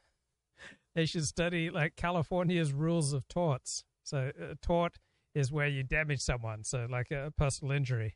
[0.95, 3.83] they should study like California's rules of torts.
[4.03, 4.99] So, uh, tort
[5.33, 8.15] is where you damage someone, so like a personal injury.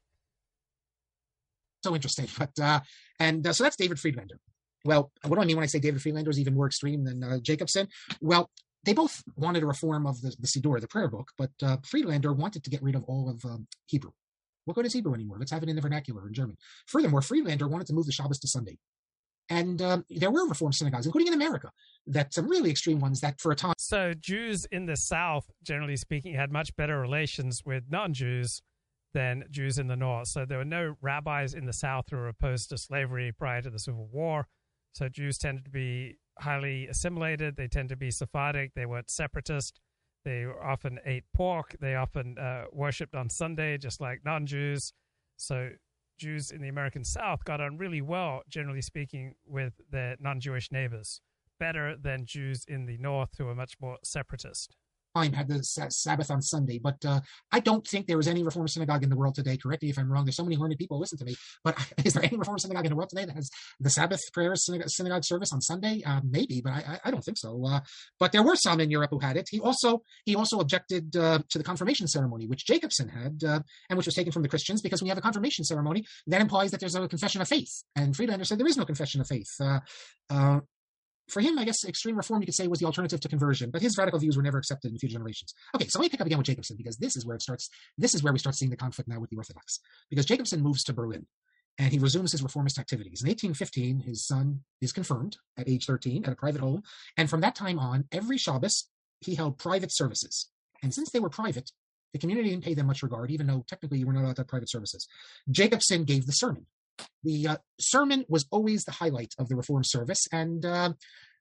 [1.83, 2.81] So interesting, but uh,
[3.19, 4.39] and uh, so that's David Friedlander.
[4.85, 7.23] Well, what do I mean when I say David Friedlander is even more extreme than
[7.23, 7.87] uh, Jacobson?
[8.21, 8.49] Well,
[8.83, 12.31] they both wanted a reform of the, the Siddur, the prayer book, but uh, Friedlander
[12.31, 14.11] wanted to get rid of all of um, Hebrew.
[14.65, 15.37] What good is Hebrew anymore?
[15.39, 16.57] Let's have it in the vernacular in German.
[16.87, 18.77] Furthermore, Friedlander wanted to move the Shabbos to Sunday.
[19.49, 21.71] And um, there were Reform synagogues, including in America,
[22.07, 23.73] that some really extreme ones that for a time.
[23.77, 28.61] So Jews in the South, generally speaking, had much better relations with non-Jews
[29.13, 30.27] than Jews in the North.
[30.27, 33.69] So there were no rabbis in the South who were opposed to slavery prior to
[33.69, 34.47] the Civil War.
[34.93, 37.55] So Jews tended to be highly assimilated.
[37.55, 38.73] They tend to be Sephardic.
[38.75, 39.79] They weren't separatist.
[40.25, 41.77] They often ate pork.
[41.79, 44.91] They often uh, worshipped on Sunday, just like non-Jews.
[45.37, 45.69] So
[46.17, 50.71] Jews in the American South got on really well, generally speaking, with their non Jewish
[50.71, 51.21] neighbors,
[51.59, 54.75] better than Jews in the North who are much more separatist
[55.17, 56.79] time had the Sabbath on Sunday.
[56.79, 59.57] But uh, I don't think there is any Reform synagogue in the world today.
[59.57, 60.25] Correct me if I'm wrong.
[60.25, 61.35] There's so many learned people listen to me.
[61.63, 63.49] But is there any Reform synagogue in the world today that has
[63.79, 66.03] the Sabbath prayer synagogue, service on Sunday?
[66.05, 67.65] Uh, maybe, but I, I, don't think so.
[67.65, 67.79] Uh,
[68.19, 69.47] but there were some in Europe who had it.
[69.49, 73.59] He also he also objected uh, to the confirmation ceremony, which Jacobson had, uh,
[73.89, 76.41] and which was taken from the Christians, because when you have a confirmation ceremony, that
[76.41, 77.83] implies that there's a confession of faith.
[77.95, 79.49] And Friedlander said there is no confession of faith.
[81.27, 83.81] For him, I guess extreme reform, you could say, was the alternative to conversion, but
[83.81, 85.53] his radical views were never accepted in future generations.
[85.75, 87.69] Okay, so let me pick up again with Jacobson because this is where it starts.
[87.97, 89.79] This is where we start seeing the conflict now with the Orthodox.
[90.09, 91.25] Because Jacobson moves to Berlin
[91.77, 93.21] and he resumes his reformist activities.
[93.21, 96.83] In 1815, his son is confirmed at age 13 at a private home,
[97.17, 100.49] and from that time on, every Shabbos he held private services.
[100.81, 101.71] And since they were private,
[102.13, 104.41] the community didn't pay them much regard, even though technically you were not allowed to
[104.41, 105.07] have private services.
[105.51, 106.65] Jacobson gave the sermon
[107.23, 110.91] the uh, sermon was always the highlight of the reform service and uh,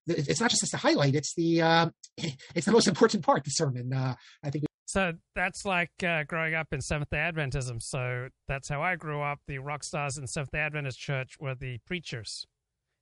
[0.06, 1.88] it's not just the highlight it's the uh,
[2.54, 6.54] it's the most important part the sermon uh, i think So that's like uh, growing
[6.54, 7.82] up in Seventh day Adventism.
[7.82, 9.40] So that's how I grew up.
[9.48, 12.46] The rock stars in Seventh day Adventist church were the preachers.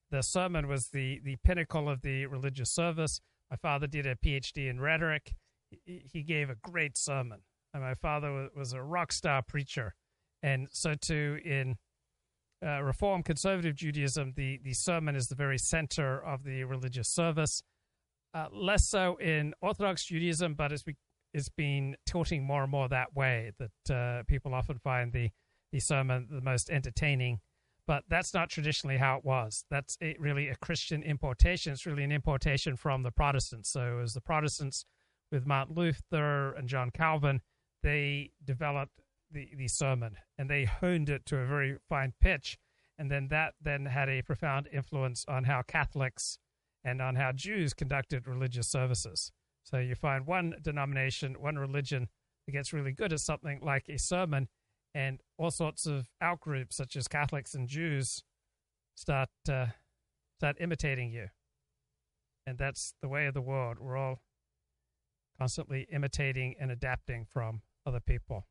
[0.09, 3.21] The sermon was the, the pinnacle of the religious service.
[3.51, 5.35] My father did a PhD in rhetoric.
[5.69, 7.41] He, he gave a great sermon.
[7.73, 9.93] And my father was a rock star preacher.
[10.41, 11.75] And so, too, in
[12.63, 17.61] uh, Reform Conservative Judaism, the, the sermon is the very center of the religious service.
[18.33, 20.83] Uh, less so in Orthodox Judaism, but it's,
[21.33, 25.29] it's been tilting more and more that way, that uh, people often find the,
[25.71, 27.39] the sermon the most entertaining.
[27.87, 29.63] But that's not traditionally how it was.
[29.69, 31.71] That's a, really a Christian importation.
[31.71, 33.69] It's really an importation from the Protestants.
[33.69, 34.85] So, as the Protestants
[35.31, 37.41] with Martin Luther and John Calvin,
[37.83, 39.01] they developed
[39.35, 42.57] the, the sermon and they honed it to a very fine pitch.
[42.97, 46.39] And then that then had a profound influence on how Catholics
[46.83, 49.31] and on how Jews conducted religious services.
[49.63, 52.07] So you find one denomination, one religion
[52.45, 54.47] that gets really good at something like a sermon,
[54.93, 58.23] and all sorts of outgroups, such as Catholics and Jews,
[58.95, 59.67] start uh,
[60.37, 61.27] start imitating you.
[62.47, 63.77] And that's the way of the world.
[63.79, 64.21] We're all
[65.37, 68.45] constantly imitating and adapting from other people.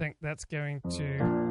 [0.00, 1.49] Think that's going to